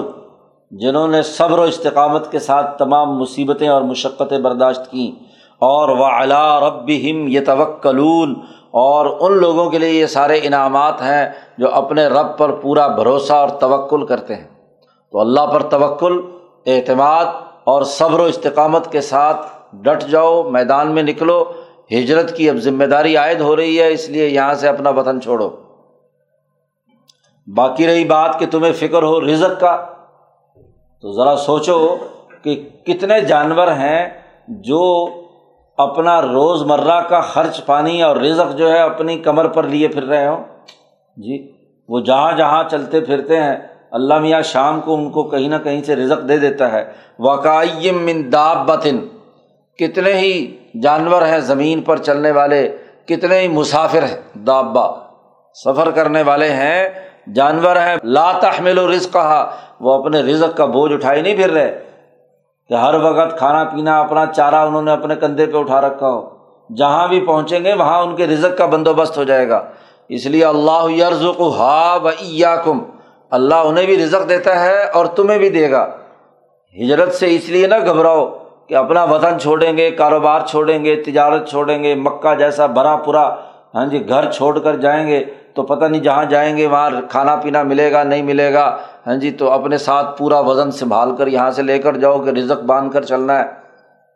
جنہوں 0.71 1.09
نے 1.09 1.23
صبر 1.23 1.59
و 1.59 1.63
استقامت 1.63 2.33
کے 2.33 2.39
ساتھ 2.39 2.79
تمام 2.79 3.19
مصیبتیں 3.19 3.69
اور 3.69 3.83
مشقتیں 3.83 4.39
برداشت 4.39 4.91
کیں۔ 4.91 5.25
اور 5.59 5.89
وہ 5.89 6.05
علا 6.05 6.61
رب 6.61 6.91
ہم 6.91 7.29
یہ 7.29 7.41
توکلون 7.47 8.35
اور 8.71 9.31
ان 9.31 9.39
لوگوں 9.39 9.71
کے 9.71 9.79
لیے 9.79 9.89
یہ 9.89 10.07
سارے 10.07 10.41
انعامات 10.43 11.03
ہیں 11.03 11.33
جو 11.59 11.75
اپنے 11.75 12.07
رب 12.07 12.39
پر 12.39 12.53
پورا 12.53 12.87
بھروسہ 12.87 13.33
اور 13.33 13.49
توکل 13.49 14.07
کرتے 14.07 14.35
ہیں۔ 14.35 14.49
تو 15.13 15.21
اللہ 15.21 15.47
پر 15.47 15.63
توکل، 15.63 16.21
اعتماد 16.67 17.25
اور 17.65 17.83
صبر 17.83 18.21
و 18.21 18.25
استقامت 18.25 18.93
کے 18.93 19.01
ساتھ 19.01 19.47
ڈٹ 19.73 20.11
جاؤ، 20.11 20.51
میدان 20.51 20.91
میں 20.91 21.03
نکلو۔ 21.03 21.45
ہجرت 21.93 22.37
کی 22.37 22.51
اب 22.51 22.57
ذمہ 22.57 22.85
داری 22.85 23.17
عائد 23.17 23.41
ہو 23.41 23.57
رہی 23.57 23.81
ہے، 23.81 23.93
اس 23.93 24.09
لیے 24.09 24.29
یہاں 24.29 24.55
سے 24.55 24.69
اپنا 24.69 24.91
وطن 24.91 25.21
چھوڑو۔ 25.21 25.51
باقی 27.47 27.87
رہی 27.87 28.05
بات 28.05 28.39
کہ 28.39 28.47
تمہیں 28.47 28.73
فکر 28.73 29.03
ہو 29.03 29.21
رزق 29.21 29.61
کا، 29.61 29.77
تو 31.03 31.13
ذرا 31.13 31.37
سوچو 31.37 31.97
کہ 32.43 32.55
کتنے 32.85 33.21
جانور 33.21 33.69
ہیں 33.69 34.07
جو 34.49 35.09
اپنا 35.79 36.23
روز 36.23 36.63
مرہ 36.63 37.01
کا 37.01 37.21
خرچ 37.21 37.65
پانی 37.67 38.03
اور 38.03 38.17
رزق 38.17 38.57
جو 38.57 38.73
ہے 38.73 38.79
اپنی 38.79 39.17
کمر 39.19 39.49
پر 39.49 39.65
لیے 39.65 39.89
پھر 39.89 40.03
رہے 40.03 40.27
ہوں۔ 40.27 40.45
جی 41.17 41.53
وہ 41.89 42.01
جہاں 42.01 42.33
جہاں 42.33 42.63
چلتے 42.71 43.01
پھرتے 43.01 43.43
ہیں، 43.43 43.57
اللہ 43.91 44.19
میاں 44.19 44.43
شام 44.43 44.81
کو 44.81 44.95
ان 44.95 45.11
کو 45.11 45.23
کہیں 45.23 45.49
نہ 45.49 45.57
کہیں 45.65 45.83
سے 45.83 45.97
رزق 45.97 46.29
دے 46.29 46.39
دیتا 46.39 46.73
ہے۔ 46.73 46.85
واقعیم 47.19 48.03
من 48.03 48.33
داب 48.33 48.67
بطن 48.69 48.99
کتنے 49.79 50.13
ہی 50.13 50.35
جانور 50.83 51.23
ہیں 51.23 51.39
زمین 51.41 51.83
پر 51.83 51.97
چلنے 51.97 52.31
والے، 52.31 52.77
کتنے 53.07 53.39
ہی 53.39 53.49
مسافر 53.49 54.03
ہیں 54.03 54.39
دابا 54.47 54.89
سفر 55.65 55.91
کرنے 55.91 56.23
والے 56.23 56.49
ہیں 56.49 56.89
جانور 57.33 57.77
ہیں 57.77 57.97
لا 58.05 58.33
تحمل 58.33 58.79
و 58.79 58.93
رزق 58.93 59.13
کہا 59.13 59.51
وہ 59.81 59.95
اپنے 59.95 60.21
رزق 60.21 60.57
کا 60.57 60.65
بوجھ 60.65 60.93
اٹھائے 60.93 61.23
نہیں 61.23 61.37
پھر 61.37 61.51
رہے۔ 61.51 61.81
کہ 62.69 62.75
ہر 62.75 62.95
وقت 62.95 63.39
کھانا 63.39 63.65
پینا 63.65 64.01
اپنا 64.01 64.27
چارہ 64.27 64.55
انہوں 64.55 64.83
نے 64.83 64.91
اپنے 64.93 65.17
کندھے 65.17 65.47
پہ 65.47 65.59
اٹھا 65.59 65.81
رکھا 65.81 66.09
ہو۔ 66.09 66.31
جہاں 66.77 67.09
بھی 67.09 67.21
پہنچیں 67.21 67.65
گے، 67.65 67.73
وہاں 67.73 68.03
ان 68.03 68.17
کے 68.17 68.27
رزق 68.27 68.59
کا 68.59 68.67
بندوبست 68.67 69.19
ہو 69.19 69.25
جائے 69.25 69.49
گا۔ 69.49 69.65
اس 70.09 70.27
لیے 70.27 70.45
اللہ 70.45 70.91
یرز 70.91 71.25
ہا 71.41 71.99
و 72.03 72.09
کم 72.65 72.79
اللہ 73.31 73.55
انہیں 73.55 73.87
بھی 73.87 74.05
رزق 74.05 74.29
دیتا 74.29 74.61
ہے 74.61 74.85
اور 74.85 75.07
تمہیں 75.07 75.39
بھی 75.39 75.49
دے 75.49 75.71
گا۔ 75.71 75.89
ہجرت 76.85 77.15
سے 77.15 77.35
اس 77.35 77.49
لیے 77.49 77.67
نہ 77.67 77.75
گھبراؤ 77.87 78.31
کہ 78.69 78.75
اپنا 78.75 79.05
وطن 79.05 79.39
چھوڑیں 79.39 79.77
گے، 79.77 79.91
کاروبار 79.91 80.41
چھوڑیں 80.47 80.85
گے، 80.85 80.97
تجارت 80.97 81.49
چھوڑیں 81.49 81.83
گے، 81.83 81.95
مکہ 81.95 82.35
جیسا 82.35 82.67
بھرا 82.67 82.97
پورا 82.97 83.35
ہاں 83.75 83.87
جی 83.87 84.09
گھر 84.09 84.31
چھوڑ 84.31 84.59
کر 84.59 84.77
جائیں 84.77 85.07
گے۔ 85.07 85.25
تو 85.55 85.63
پتہ 85.63 85.85
نہیں 85.85 86.03
جہاں 86.03 86.25
جائیں 86.25 86.57
گے 86.57 86.67
وہاں 86.67 86.91
کھانا 87.11 87.37
پینا 87.37 87.63
ملے 87.63 87.93
گا، 87.93 88.03
نہیں 88.03 88.23
ملے 88.23 88.53
گا۔ 88.55 88.77
ہاں 89.07 89.17
جی 89.17 89.31
تو 89.31 89.51
اپنے 89.51 89.79
ساتھ 89.79 90.19
پورا 90.19 90.41
وزن 90.41 90.71
سنبھال 90.71 91.17
کر 91.17 91.27
یہاں 91.27 91.51
سے 91.51 91.63
لے 91.63 91.79
کر 91.79 91.97
جاؤ 91.97 92.21
کہ 92.21 92.31
رزق 92.31 92.65
باندھ 92.65 92.93
کر 92.93 93.03
چلنا 93.03 93.39
ہے۔ 93.39 93.45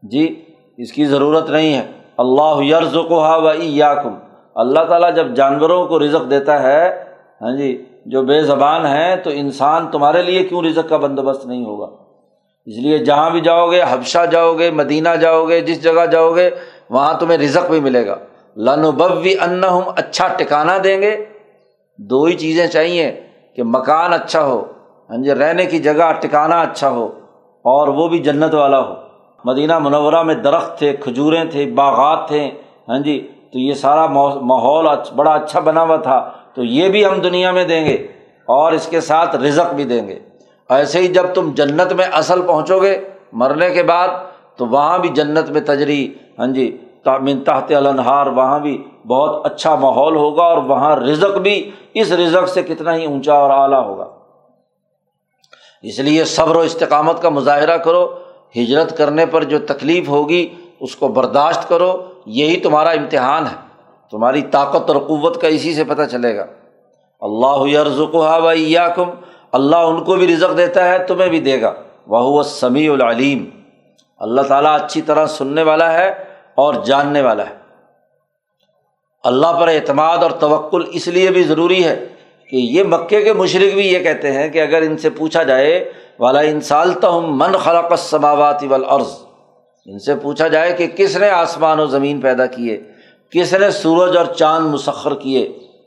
جی 0.03 0.45
اس 0.79 0.93
کی 0.93 1.05
ضرورت 1.05 1.51
نہیں 1.51 1.75
ہے۔ 1.75 1.87
اللہ 2.19 2.65
یرز 2.65 2.97
کو 3.09 3.25
ہا 3.25 3.37
و 3.37 3.51
یا 3.61 3.95
کم 3.95 4.15
اللہ 4.55 4.81
تعالیٰ 4.81 5.15
جب 5.15 5.35
جانوروں 5.35 5.87
کو 5.87 5.99
رزق 5.99 6.31
دیتا 6.31 6.63
ہے 6.63 7.05
ہاں 7.41 7.57
جی 7.57 7.85
جو 8.07 8.23
بے 8.23 8.43
زبان 8.43 8.87
ہیں، 8.87 9.17
تو 9.17 9.31
انسان 9.35 9.87
تمہارے 9.87 10.23
لیے 10.23 10.45
کیوں 10.45 10.63
رزق 10.63 10.89
کا 10.89 10.97
بندوبست 10.97 11.47
نہیں 11.47 11.65
ہوگا؟ 11.65 11.87
اس 12.67 12.77
لیے 12.79 12.99
جہاں 12.99 13.31
بھی 13.31 13.41
جاؤ 13.41 13.71
گے، 13.71 13.83
حبشہ 13.91 14.27
جاؤ 14.31 14.55
گے، 14.55 14.71
مدینہ 14.71 15.09
جاؤ 15.21 15.49
گے، 15.49 15.61
جس 15.61 15.83
جگہ 15.83 16.07
جاؤ 16.07 16.35
گے، 16.35 16.51
وہاں 16.91 17.15
تمہیں 17.15 17.39
رزق 17.39 17.71
بھی 17.71 17.81
ملے 17.81 18.07
گا۔ 18.07 18.17
لن 18.59 18.85
ان 19.41 19.65
ہم 19.65 19.83
اچھا 19.97 20.29
ٹکانا 20.29 20.79
دیں 20.85 21.01
گے۔ 21.03 21.25
دو 21.99 22.25
ہی 22.25 22.37
چیزیں 22.37 22.67
چاہیے 22.67 23.21
کہ 23.57 23.63
مکان 23.63 24.13
اچھا 24.13 24.45
ہو 24.45 24.65
ہاں 25.11 25.17
جی 25.17 25.31
رہنے 25.31 25.67
کی 25.67 25.79
جگہ 25.79 26.13
ٹکانا 26.21 26.61
اچھا 26.61 26.89
ہو 26.91 27.07
اور 27.65 27.89
وہ 27.89 28.09
بھی 28.09 28.19
جنت 28.19 28.55
والا 28.55 28.81
ہو۔ 28.89 28.95
مدینہ 29.45 29.79
منورہ 29.79 30.23
میں 30.23 30.35
درخت 30.35 30.79
تھے، 30.79 30.93
کھجوریں 30.93 31.45
تھے، 31.45 31.67
باغات 31.67 32.29
تھے 32.29 32.51
ہاں 32.89 32.99
جی 32.99 33.17
تو 33.53 33.59
یہ 33.59 33.75
سارا 33.75 34.07
ماحول 34.51 34.87
بڑا 35.17 35.31
اچھا 35.31 35.61
بنا 35.61 35.83
ہوا 35.83 35.97
تھا۔ 35.97 36.19
تو 36.55 36.65
یہ 36.65 36.89
بھی 36.89 37.05
ہم 37.05 37.21
دنیا 37.21 37.51
میں 37.53 37.65
دیں 37.65 37.85
گے 37.87 37.97
اور 38.47 38.73
اس 38.73 38.87
کے 38.87 39.01
ساتھ 39.01 39.37
رزق 39.37 39.75
بھی 39.75 39.85
دیں 39.85 40.09
گے۔ 40.09 40.19
ایسے 40.69 40.99
ہی 40.99 41.09
جب 41.09 41.27
تم 41.35 41.51
جنت 41.55 41.93
میں 41.93 42.05
اصل 42.13 42.43
پہنچو 42.43 42.79
گے 42.83 42.97
مرنے 43.33 43.71
کے 43.71 43.83
بعد، 43.83 44.09
تو 44.57 44.67
وہاں 44.67 44.99
بھی 44.99 45.09
جنت 45.09 45.51
میں 45.51 45.61
تجری 45.61 46.03
ہاں 46.39 46.47
جی 46.47 46.77
من 47.17 47.45
تحت 47.45 47.73
النہار 47.73 48.27
وہاں 48.27 48.59
بھی 48.59 48.85
بہت 49.07 49.47
اچھا 49.47 49.75
ماحول 49.75 50.17
ہوگا 50.17 50.43
اور 50.43 50.57
وہاں 50.57 50.97
رزق 50.97 51.39
بھی 51.39 51.71
اس 51.95 52.13
رزق 52.13 52.49
سے 52.49 52.63
کتنا 52.63 52.95
ہی 52.95 53.05
اونچا 53.05 53.35
اور 53.35 53.51
اعلیٰ 53.51 53.85
ہوگا۔ 53.85 54.07
اس 55.83 55.99
لیے 55.99 56.25
صبر 56.25 56.57
و 56.57 56.61
استقامت 56.61 57.23
کا 57.23 57.29
مظاہرہ 57.29 57.77
کرو، 57.77 58.19
ہجرت 58.57 58.99
کرنے 58.99 59.27
پر 59.27 59.45
جو 59.45 59.59
تکلیف 59.59 60.09
ہوگی 60.09 60.55
اس 60.81 60.97
کو 60.97 61.09
برداشت 61.09 61.69
کرو، 61.69 62.05
یہی 62.27 62.61
تمہارا 62.61 62.91
امتحان 62.91 63.47
ہے۔ 63.47 63.69
تمہاری 64.11 64.43
طاقت 64.43 64.91
اور 64.91 65.01
قوت 65.01 65.41
کا 65.41 65.49
اسی 65.49 65.75
سے 65.75 65.85
پتہ 65.85 66.03
چلے 66.11 66.37
گا۔ 66.37 66.47
اللہ 67.21 67.79
رزق 67.79 68.17
کم 68.97 69.11
اللہ 69.53 69.77
ان 69.77 70.05
کو 70.05 70.17
بھی 70.17 70.35
رزق 70.35 70.57
دیتا 70.57 70.89
ہے، 70.89 70.99
تمہیں 70.99 71.29
بھی 71.29 71.41
دے 71.41 71.61
گا۔ 71.61 71.73
وہ 72.07 72.43
سمیع 72.43 72.93
العلیم۔ 72.93 73.45
اللہ 74.19 74.41
تعالیٰ 74.41 74.75
اچھی 74.75 75.03
طرح 75.03 75.27
سننے 75.27 75.63
والا 75.63 75.93
ہے 75.93 76.28
اور 76.59 76.75
جاننے 76.85 77.21
والا 77.23 77.47
ہے۔ 77.47 77.57
اللہ 79.25 79.61
پر 79.61 79.69
اعتماد 79.69 80.23
اور 80.23 80.31
توکل 80.41 80.85
اس 80.93 81.07
لیے 81.09 81.31
بھی 81.31 81.43
ضروری 81.45 81.85
ہے 81.85 81.95
کہ 82.51 82.57
یہ 82.57 82.83
مکے 82.89 83.23
کے 83.23 83.33
مشرق 83.33 83.75
بھی 83.75 83.87
یہ 83.87 84.03
کہتے 84.03 84.33
ہیں 84.33 84.49
کہ 84.49 84.63
اگر 84.63 84.83
ان 84.83 84.97
سے 84.99 85.11
پوچھا 85.11 85.43
جائے، 85.43 85.73
والا 86.21 86.41
انسالتا 86.51 87.09
ہوں 87.09 87.27
من 87.37 87.57
خلق 87.65 87.93
سماوات 87.99 88.63
والارض 88.69 89.13
ان 89.87 89.99
سے 89.99 90.15
پوچھا 90.23 90.49
جائے 90.49 90.73
کہ 90.79 90.87
کس 90.97 91.17
نے 91.17 91.29
آسمان 91.31 91.81
و 91.81 91.87
زمین 91.87 92.21
پیدا 92.21 92.47
کیے، 92.47 92.79
کس 93.33 93.53
نے 93.55 93.71
سورج 93.73 94.17
اور 94.17 94.27
چاند 94.35 94.67
مسخر 94.67 95.15
کیے، 95.15 95.47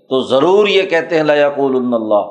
تو 0.10 0.20
ضرور 0.28 0.68
یہ 0.68 0.84
کہتے 0.90 1.18
ہیں 1.18 1.24
لیقول 1.24 1.76
اللہ 1.76 2.30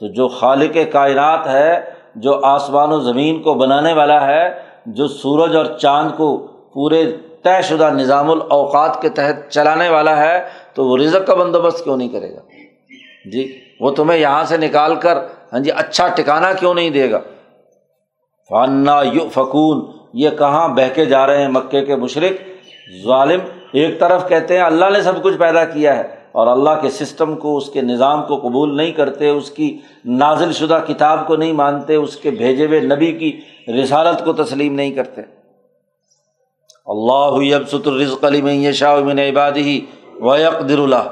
تو 0.00 0.12
جو 0.14 0.28
خالق 0.30 0.76
کائنات 0.92 1.46
ہے، 1.46 1.80
جو 2.16 2.38
آسمان 2.44 2.92
و 2.92 3.00
زمین 3.00 3.42
کو 3.42 3.54
بنانے 3.54 3.92
والا 3.92 4.20
ہے، 4.26 4.44
جو 4.86 5.08
سورج 5.10 5.56
اور 5.56 5.66
چاند 5.78 6.16
کو 6.16 6.36
پورے 6.74 7.04
طے 7.44 7.62
شدہ 7.62 7.90
نظام 7.94 8.30
الاوقات 8.30 9.02
کے 9.02 9.08
تحت 9.08 9.50
چلانے 9.50 9.88
والا 9.88 10.16
ہے 10.16 10.48
تو 10.74 10.84
وہ 10.84 10.96
رزق 10.96 11.26
کا 11.26 11.34
بندوبست 11.34 11.84
کیوں 11.84 11.96
نہیں 11.96 12.08
کرے 12.08 12.32
گا؟ 12.32 12.40
جی 13.24 13.58
وہ 13.80 13.90
تمہیں 13.90 14.18
یہاں 14.18 14.44
سے 14.44 14.56
نکال 14.56 14.94
کر 14.94 15.16
ہاں 15.52 15.60
جی 15.60 15.70
اچھا 15.70 16.08
ٹکانا 16.08 16.52
کیوں 16.52 16.74
نہیں 16.74 16.90
دے 16.90 17.10
گا؟ 17.10 17.20
فانا 18.48 19.02
یو 19.12 19.28
فکون 19.28 19.86
یہ 20.12 20.30
کہاں 20.30 20.68
بہ 20.68 20.94
کے 20.94 21.04
جا 21.04 21.26
رہے 21.26 21.40
ہیں 21.40 21.48
مکے 21.48 21.84
کے 21.84 21.96
مشرق؟ 21.96 22.32
ظالم، 23.04 23.40
ایک 23.72 24.00
طرف 24.00 24.28
کہتے 24.28 24.56
ہیں 24.56 24.62
اللہ 24.62 24.84
نے 24.92 25.02
سب 25.02 25.22
کچھ 25.22 25.36
پیدا 25.36 25.64
کیا 25.64 25.96
ہے 25.96 26.02
اور 26.32 26.46
اللہ 26.46 26.70
کے 26.80 26.90
سسٹم 26.90 27.36
کو، 27.36 27.56
اس 27.56 27.70
کے 27.70 27.80
نظام 27.80 28.22
کو 28.22 28.36
قبول 28.36 28.76
نہیں 28.76 28.92
کرتے، 28.92 29.28
اس 29.28 29.50
کی 29.50 29.78
نازل 30.04 30.52
شدہ 30.52 30.80
کتاب 30.86 31.26
کو 31.26 31.36
نہیں 31.36 31.52
مانتے، 31.52 31.94
اس 31.94 32.16
کے 32.16 32.30
بھیجے 32.30 32.66
ہوئے 32.66 32.80
نبی 32.80 33.12
کی 33.12 33.40
رسالت 33.82 34.24
کو 34.24 34.32
تسلیم 34.32 34.74
نہیں 34.74 34.90
کرتے۔ 34.90 35.22
اللہ 36.86 37.42
یبسط 37.42 37.88
الرزق 37.88 38.24
علی 38.24 38.42
میں 38.42 38.72
شاہ 38.72 38.96
من 38.96 39.18
عباد 39.18 39.52
ہی 39.52 39.80
وقدر 40.20 40.78
اللہ 40.78 41.08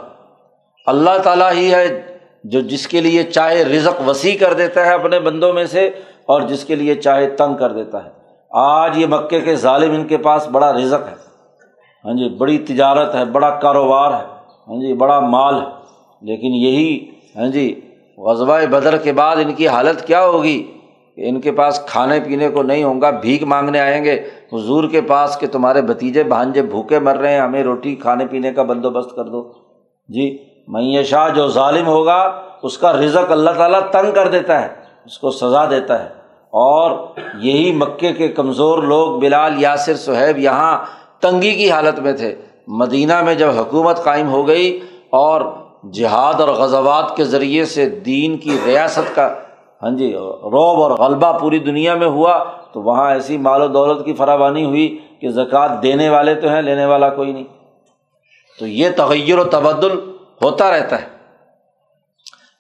اللہ 0.87 1.19
تعالیٰ 1.23 1.53
ہی 1.53 1.75
ہے 1.75 2.17
جو 2.45 2.61
جس 2.61 2.89
کے 2.89 3.01
لیے 3.01 3.23
چاہے 3.23 3.65
رزق 3.65 4.09
وسیع 4.09 4.39
کر 4.39 4.53
دیتا 4.53 4.87
ہے 4.87 4.95
اپنے 4.95 5.21
بندوں 5.21 5.53
میں 5.53 5.65
سے 5.65 5.91
اور 6.27 6.41
جس 6.43 6.65
کے 6.65 6.75
لیے 6.75 6.95
چاہے 6.95 7.27
تنگ 7.31 7.55
کر 7.55 7.73
دیتا 7.73 8.05
ہے۔ 8.05 8.11
آج 8.51 8.99
یہ 8.99 9.07
مکے 9.07 9.41
کے 9.41 9.57
ظالم 9.57 9.93
ان 9.93 10.07
کے 10.07 10.17
پاس 10.17 10.49
بڑا 10.49 10.73
رزق 10.73 11.09
ہے۔ 11.09 11.15
ہاں 12.05 12.13
جی 12.13 12.29
بڑی 12.29 12.59
تجارت 12.59 13.15
ہے، 13.15 13.25
بڑا 13.25 13.51
کاروبار 13.51 14.13
ہے۔ 14.13 14.27
ہاں 14.69 14.81
جی 14.81 14.93
بڑا 14.93 15.21
مال 15.21 15.55
ہے۔ 15.55 15.67
لیکن 16.23 16.47
یہی 16.47 17.11
ہاں 17.37 17.49
جی 17.49 17.81
غزبۂ 18.19 18.63
بدر 18.67 18.97
کے 18.97 19.13
بعد 19.13 19.37
ان 19.37 19.55
کی 19.55 19.69
حالت 19.69 20.07
کیا 20.07 20.25
ہوگی؟ 20.27 20.73
کہ 21.17 21.29
ان 21.29 21.41
کے 21.41 21.53
پاس 21.53 21.81
کھانے 21.87 22.21
پینے 22.21 22.49
کو 22.49 22.63
نہیں 22.63 22.85
ہوگا 22.85 23.11
بھیک 23.11 23.43
مانگنے 23.43 23.81
آئیں 23.81 24.05
گے۔ 24.05 24.23
حضور 24.53 24.85
کے 24.85 25.01
پاس 25.01 25.39
کہ 25.39 25.47
تمہارے 25.47 25.83
بھتیجے 25.83 26.23
بھانجے 26.23 26.63
بھوکے 26.63 26.99
مر 26.99 27.17
رہے 27.17 27.33
ہیں، 27.33 27.41
ہمیں 27.41 27.65
روٹی 27.65 27.95
کھانے 27.95 28.27
پینے 28.27 28.53
کا 28.53 28.63
بندوبست 28.63 29.17
کر 29.17 29.25
دو۔ 29.25 29.53
جی 30.09 30.39
میں 30.69 31.03
شاہ 31.03 31.29
جو 31.29 31.49
ظالم 31.49 31.87
ہوگا، 31.87 32.43
اس 32.63 32.79
کا 32.79 32.93
رزق 32.93 33.33
اللہ 33.33 33.51
تعالیٰ 33.51 33.81
تنگ 33.91 34.13
کر 34.13 34.29
دیتا 34.29 34.63
ہے، 34.63 34.69
اس 35.07 35.19
کو 35.19 35.31
سزا 35.31 35.71
دیتا 35.71 36.03
ہے۔ 36.03 36.09
اور 36.53 37.07
یہی 37.39 37.73
مکے 37.73 38.13
کے 38.13 38.29
کمزور 38.29 38.83
لوگ 38.83 39.21
بلال، 39.21 39.53
یاسر 39.59 39.95
صہیب 39.95 40.39
یہاں 40.39 40.79
تنگی 41.21 41.53
کی 41.53 41.71
حالت 41.71 41.99
میں 42.01 42.13
تھے۔ 42.13 42.35
مدینہ 42.69 43.23
میں 43.23 43.35
جب 43.35 43.49
حکومت 43.49 44.05
قائم 44.05 44.29
ہو 44.29 44.49
گئی 44.49 44.81
اور 45.11 45.43
جہاد 45.93 46.41
اور 46.41 46.49
غزوات 46.49 47.17
کے 47.17 47.25
ذریعے 47.25 47.65
سے 47.65 47.89
دین 47.89 48.37
کی 48.37 48.57
ریاست 48.67 49.15
کا 49.15 49.35
ہاں 49.83 49.91
جی 49.91 50.13
روب 50.13 50.83
اور 50.83 50.91
غلبہ 50.91 51.39
پوری 51.39 51.59
دنیا 51.59 51.95
میں 51.95 52.07
ہوا 52.07 52.45
تو 52.73 52.83
وہاں 52.83 53.11
ایسی 53.11 53.39
مال 53.39 53.63
و 53.63 53.69
دولت 53.69 54.05
کی 54.05 54.13
فراوانی 54.13 54.65
ہوئی 54.65 54.99
کہ 55.21 55.31
زکوٰۃ 55.31 55.83
دینے 55.83 56.09
والے 56.09 56.35
تو 56.35 56.49
ہیں، 56.49 56.63
لینے 56.63 56.85
والا 56.85 57.09
کوئی 57.09 57.33
نہیں۔ 57.33 57.45
تو 58.59 58.67
یہ 58.67 58.89
تغیر 58.97 59.39
و 59.39 59.45
تبدل 59.45 59.99
ہوتا 60.43 60.71
رہتا 60.71 61.03
ہے۔ 61.03 61.07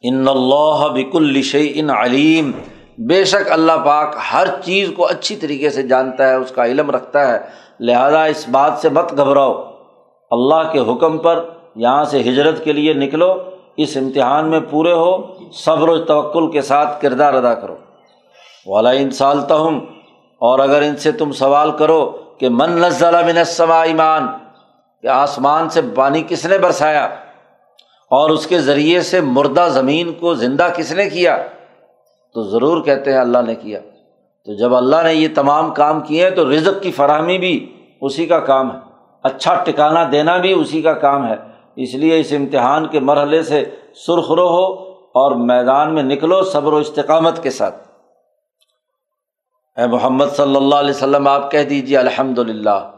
ان 0.02 0.28
اللہ 0.28 0.88
بک 0.88 1.16
الش 1.16 1.56
ان 1.74 1.90
علیم۔ 1.90 2.50
بے 2.98 3.24
شک 3.24 3.52
اللہ 3.52 3.72
پاک 3.85 4.16
ہر 4.33 4.46
چیز 4.64 4.90
کو 4.96 5.06
اچھی 5.06 5.37
طریقے 5.37 5.70
سے 5.70 5.83
جانتا 5.83 6.28
ہے، 6.28 6.35
اس 6.35 6.50
کا 6.50 6.64
علم 6.64 6.90
رکھتا 6.90 7.33
ہے۔ 7.33 7.38
لہٰذا 7.80 8.24
اس 8.24 8.48
بات 8.48 8.72
سے 8.78 8.88
مت 8.88 9.12
گھبراؤ۔ 9.16 9.70
اللہ 10.30 10.72
کے 10.72 10.78
حکم 10.78 11.18
پر 11.18 11.44
یہاں 11.76 12.04
سے 12.04 12.20
ہجرت 12.20 12.64
کے 12.64 12.72
لیے 12.72 12.92
نکلو، 12.92 13.35
اس 13.76 13.96
امتحان 13.96 14.48
میں 14.48 14.61
پورے 14.70 14.92
ہو۔ 14.92 15.39
صبر 15.52 15.88
و 15.88 16.04
توکل 16.04 16.50
کے 16.50 16.62
ساتھ 16.62 17.02
کردار 17.02 17.34
ادا 17.34 17.54
کرو۔ 17.54 17.76
والا 18.66 18.90
ان 18.90 19.10
سالتا 19.10 19.54
ہوں 19.54 19.80
اور 20.38 20.58
اگر 20.58 20.82
ان 20.82 20.96
سے 20.96 21.12
تم 21.12 21.32
سوال 21.32 21.70
کرو 21.70 22.10
کہ 22.38 22.48
من 22.48 22.70
نزلہ 22.70 23.16
من 23.16 23.38
السماء 23.38 23.84
ایمان، 23.84 24.26
کہ 25.02 25.06
آسمان 25.06 25.68
سے 25.68 25.80
پانی 25.94 26.22
کس 26.28 26.46
نے 26.46 26.58
برسایا؟ 26.58 27.04
اور 28.10 28.30
اس 28.30 28.46
کے 28.46 28.60
ذریعے 28.60 29.00
سے 29.00 29.20
مردہ 29.20 29.68
زمین 29.70 30.12
کو 30.12 30.34
زندہ 30.34 30.68
کس 30.76 30.92
نے 30.92 31.10
کیا؟ 31.10 31.36
تو 32.34 32.42
ضرور 32.42 32.82
کہتے 32.82 33.12
ہیں 33.12 33.18
اللہ 33.18 33.38
نے 33.46 33.54
کیا۔ 33.54 33.80
تو 34.44 34.54
جب 34.54 34.74
اللہ 34.74 34.96
نے 35.04 35.14
یہ 35.14 35.28
تمام 35.34 35.74
کام 35.74 36.00
کیے 36.00 36.24
ہیں، 36.24 36.30
تو 36.30 36.50
رزق 36.50 36.82
کی 36.82 36.90
فراہمی 36.90 37.38
بھی 37.38 37.76
اسی 38.00 38.26
کا 38.26 38.40
کام 38.40 38.70
ہے۔ 38.70 38.78
اچھا 39.22 39.54
ٹکانا 39.54 40.08
دینا 40.12 40.36
بھی 40.36 40.52
اسی 40.52 40.82
کا 40.82 40.92
کام 40.92 41.26
ہے۔ 41.26 41.36
اس 41.76 41.94
لیے 41.94 42.20
اس 42.20 42.32
امتحان 42.36 42.86
کے 42.86 43.00
مرحلے 43.00 43.42
سے 43.42 43.64
سرخرو 44.06 44.48
ہو 44.48 44.89
اور 45.14 45.32
میدان 45.32 45.94
میں 45.94 46.02
نکلو 46.02 46.42
صبر 46.42 46.72
و 46.72 46.76
استقامت 46.76 47.42
کے 47.42 47.50
ساتھ۔ 47.50 47.88
اے 49.76 49.86
محمد 49.86 50.26
صلی 50.36 50.56
اللہ 50.56 50.74
علیہ 50.74 50.90
وسلم، 50.90 51.28
آپ 51.28 51.50
کہہ 51.50 51.62
دیجیے 51.62 51.98
الحمد 51.98 52.38
للہ 52.38 52.90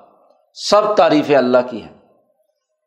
سب 0.54 0.96
تعریفیں 0.96 1.36
اللہ 1.36 1.58
کی 1.70 1.82
ہیں۔ 1.82 1.98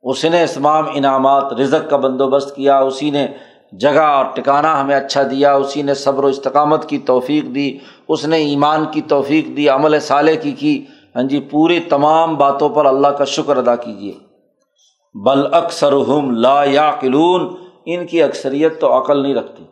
اس 0.04 0.26
نے 0.26 0.44
اسمام 0.44 0.86
انعامات، 0.94 1.54
رزق 1.54 1.90
کا 1.90 1.98
بندوبست 1.98 2.56
کیا، 2.56 2.80
اسی 2.80 3.10
نے 3.10 3.28
جگہ 3.72 4.00
اور 4.00 4.26
ٹکانا 4.26 4.82
ہمیں 4.82 4.96
اچھا 4.96 5.24
دیا، 5.24 5.54
اسی 5.54 5.82
نے 5.82 5.94
صبر 5.94 6.24
و 6.24 6.28
استقامت 6.28 6.90
کی 6.90 6.98
توفیق 6.98 7.56
دی، 7.56 7.78
اس 8.08 8.26
نے 8.26 8.38
ایمان 8.38 8.86
کی 8.92 9.02
توفیق 9.02 9.58
دی، 9.58 9.70
عمل 9.70 10.00
صالح 10.00 10.36
کی 10.42 10.52
کی۔ 10.52 10.86
ہاں 11.16 11.24
جی 11.24 11.40
پوری 11.40 11.80
تمام 11.80 12.36
باتوں 12.36 12.70
پر 12.70 12.86
اللہ 12.86 13.08
کا 13.08 13.24
شکر 13.24 13.58
ادا 13.58 13.76
کیجیے 13.76 14.14
بل 15.16 15.54
اکثر 15.54 15.94
ہم 15.94 16.32
لا 16.32 16.64
یا 16.64 16.92
قلون 17.00 17.65
ان 17.86 18.06
کی 18.06 18.24
اکثریت 18.24 18.82
تو 18.82 19.02
عقل 19.02 19.22
نہیں 19.22 19.36
رکھتی۔ 19.36 19.66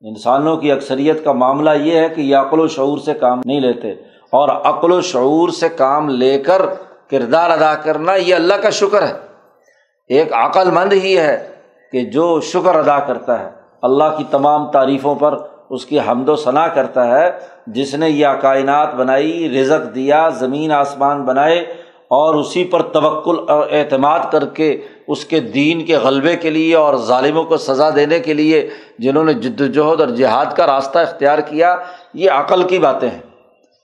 انسانوں 0.00 0.56
کی 0.56 0.72
اکثریت 0.72 1.24
کا 1.24 1.32
معاملہ 1.32 1.70
یہ 1.70 1.98
ہے 1.98 2.08
کہ 2.08 2.20
یہ 2.20 2.36
عقل 2.36 2.60
و 2.60 2.68
شعور 2.68 2.98
سے 2.98 3.14
کام 3.14 3.40
نہیں 3.44 3.60
لیتے 3.60 3.90
اور 4.30 4.48
عقل 4.48 4.92
و 4.92 5.00
شعور 5.00 5.48
سے 5.48 5.68
کام 5.68 6.08
لے 6.08 6.38
کر 6.38 6.62
کردار 7.10 7.50
ادا 7.50 7.74
کرنا 7.74 8.14
یہ 8.14 8.34
اللہ 8.34 8.54
کا 8.54 8.70
شکر 8.70 9.02
ہے۔ 9.02 9.12
ایک 10.08 10.32
عقل 10.32 10.70
مند 10.70 10.92
ہی 10.92 11.18
ہے 11.18 11.48
کہ 11.92 12.00
جو 12.00 12.40
شکر 12.40 12.74
ادا 12.74 12.98
کرتا 12.98 13.40
ہے، 13.40 13.50
اللہ 13.82 14.16
کی 14.18 14.24
تمام 14.30 14.70
تعریفوں 14.70 15.14
پر 15.14 15.38
اس 15.70 15.86
کی 15.86 15.98
حمد 16.00 16.28
و 16.28 16.36
ثناء 16.36 16.66
کرتا 16.66 17.20
ہے۔ 17.20 17.30
جس 17.66 17.94
نے 17.94 18.10
یہ 18.10 18.26
کائنات 18.40 18.94
بنائی، 18.94 19.60
رزق 19.60 19.94
دیا، 19.94 20.28
زمین 20.28 20.72
آسمان 20.72 21.22
بنائے 21.22 21.74
اور 22.10 22.34
اسی 22.34 22.64
پر 22.64 22.82
توکل 22.82 23.36
اور 23.48 23.66
اعتماد 23.70 24.18
کر 24.32 24.46
کے 24.46 24.80
اس 25.08 25.24
کے 25.24 25.40
دین 25.40 25.84
کے 25.84 25.96
غلبے 25.96 26.36
کے 26.36 26.50
لیے 26.50 26.76
اور 26.76 26.94
ظالموں 26.96 27.44
کو 27.44 27.56
سزا 27.56 27.90
دینے 27.96 28.18
کے 28.18 28.34
لیے 28.34 28.68
جنہوں 28.98 29.24
نے 29.24 29.32
جد 29.32 29.60
وجہد 29.60 30.00
اور 30.00 30.08
جہاد 30.08 30.46
کا 30.56 30.66
راستہ 30.66 30.98
اختیار 30.98 31.38
کیا، 31.38 31.76
یہ 32.14 32.30
عقل 32.30 32.62
کی 32.62 32.78
باتیں 32.78 33.08
ہیں۔ 33.08 33.18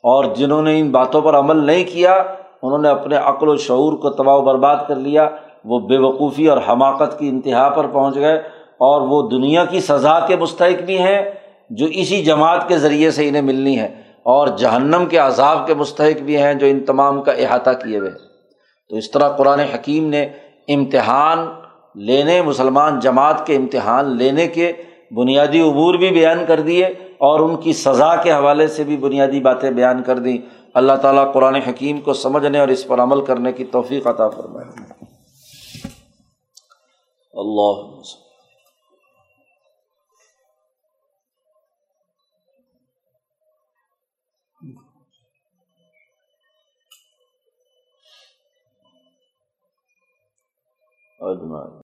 اور 0.02 0.24
جنہوں 0.24 0.62
نے 0.62 0.80
ان 0.80 0.90
باتوں 0.90 1.20
پر 1.20 1.38
عمل 1.38 1.56
نہیں 1.56 1.84
کیا، 1.84 2.14
انہوں 2.62 2.78
نے 2.78 2.88
اپنے 2.88 3.16
عقل 3.16 3.48
و 3.48 3.56
شعور 3.56 3.92
کو 3.92 4.10
تباہ 4.10 4.36
و 4.36 4.40
برباد 4.40 4.76
کر 4.88 4.96
لیا، 4.96 5.28
وہ 5.64 5.78
بے 5.78 5.98
وقوفی 5.98 6.46
اور 6.46 6.58
حماقت 6.68 7.18
کی 7.18 7.28
انتہا 7.28 7.68
پر 7.68 7.86
پہنچ 7.86 8.14
گئے۔ 8.14 8.36
اور 8.78 9.00
وہ 9.00 9.30
دنیا 9.30 9.64
کی 9.64 9.80
سزا 9.80 10.20
کے 10.20 10.36
مستحق 10.36 10.82
بھی 10.82 10.98
ہیں، 10.98 11.30
جو 11.70 11.86
اسی 11.86 12.24
جماعت 12.24 12.68
کے 12.68 12.78
ذریعے 12.78 13.10
سے 13.10 13.28
انہیں 13.28 13.42
ملنی 13.42 13.78
ہے۔ 13.78 14.05
اور 14.26 14.48
جہنم 14.48 15.04
کے 15.10 15.18
عذاب 15.18 15.66
کے 15.66 15.74
مستحق 15.74 16.20
بھی 16.20 16.36
ہیں 16.36 16.54
جو 16.54 16.66
ان 16.66 16.84
تمام 16.84 17.22
کا 17.22 17.32
احاطہ 17.32 17.70
کیے 17.70 17.98
ہوئے 17.98 18.10
تو 18.88 18.96
اس 18.96 19.10
طرح 19.10 19.28
قرآن 19.28 19.60
حکیم 19.60 20.08
نے 20.08 20.28
امتحان 20.68 21.38
لینے، 21.94 22.42
مسلمان 22.42 22.98
جماعت 22.98 23.46
کے 23.46 23.56
امتحان 23.56 24.16
لینے 24.16 24.48
کے 24.48 24.72
بنیادی 25.10 25.60
عبور 25.60 25.94
بھی 25.94 26.10
بیان 26.10 26.44
کر 26.48 26.60
دیے 26.60 26.86
اور 27.18 27.40
ان 27.40 27.56
کی 27.56 27.72
سزا 27.72 28.16
کے 28.16 28.32
حوالے 28.32 28.68
سے 28.68 28.84
بھی 28.84 28.96
بنیادی 28.96 29.40
باتیں 29.40 29.70
بیان 29.70 30.02
کر 30.02 30.18
دیں۔ 30.18 30.38
اللہ 30.74 30.92
تعالیٰ 30.92 31.32
قرآن 31.32 31.54
حکیم 31.54 32.00
کو 32.00 32.12
سمجھنے 32.12 32.58
اور 32.58 32.68
اس 32.68 32.86
پر 32.86 33.00
عمل 33.00 33.24
کرنے 33.24 33.52
کی 33.52 33.64
توفیق 33.64 34.06
عطا 34.06 34.28
فرمائے۔ 34.28 34.92
اللہ 37.32 38.00
اجمائن 51.20 51.74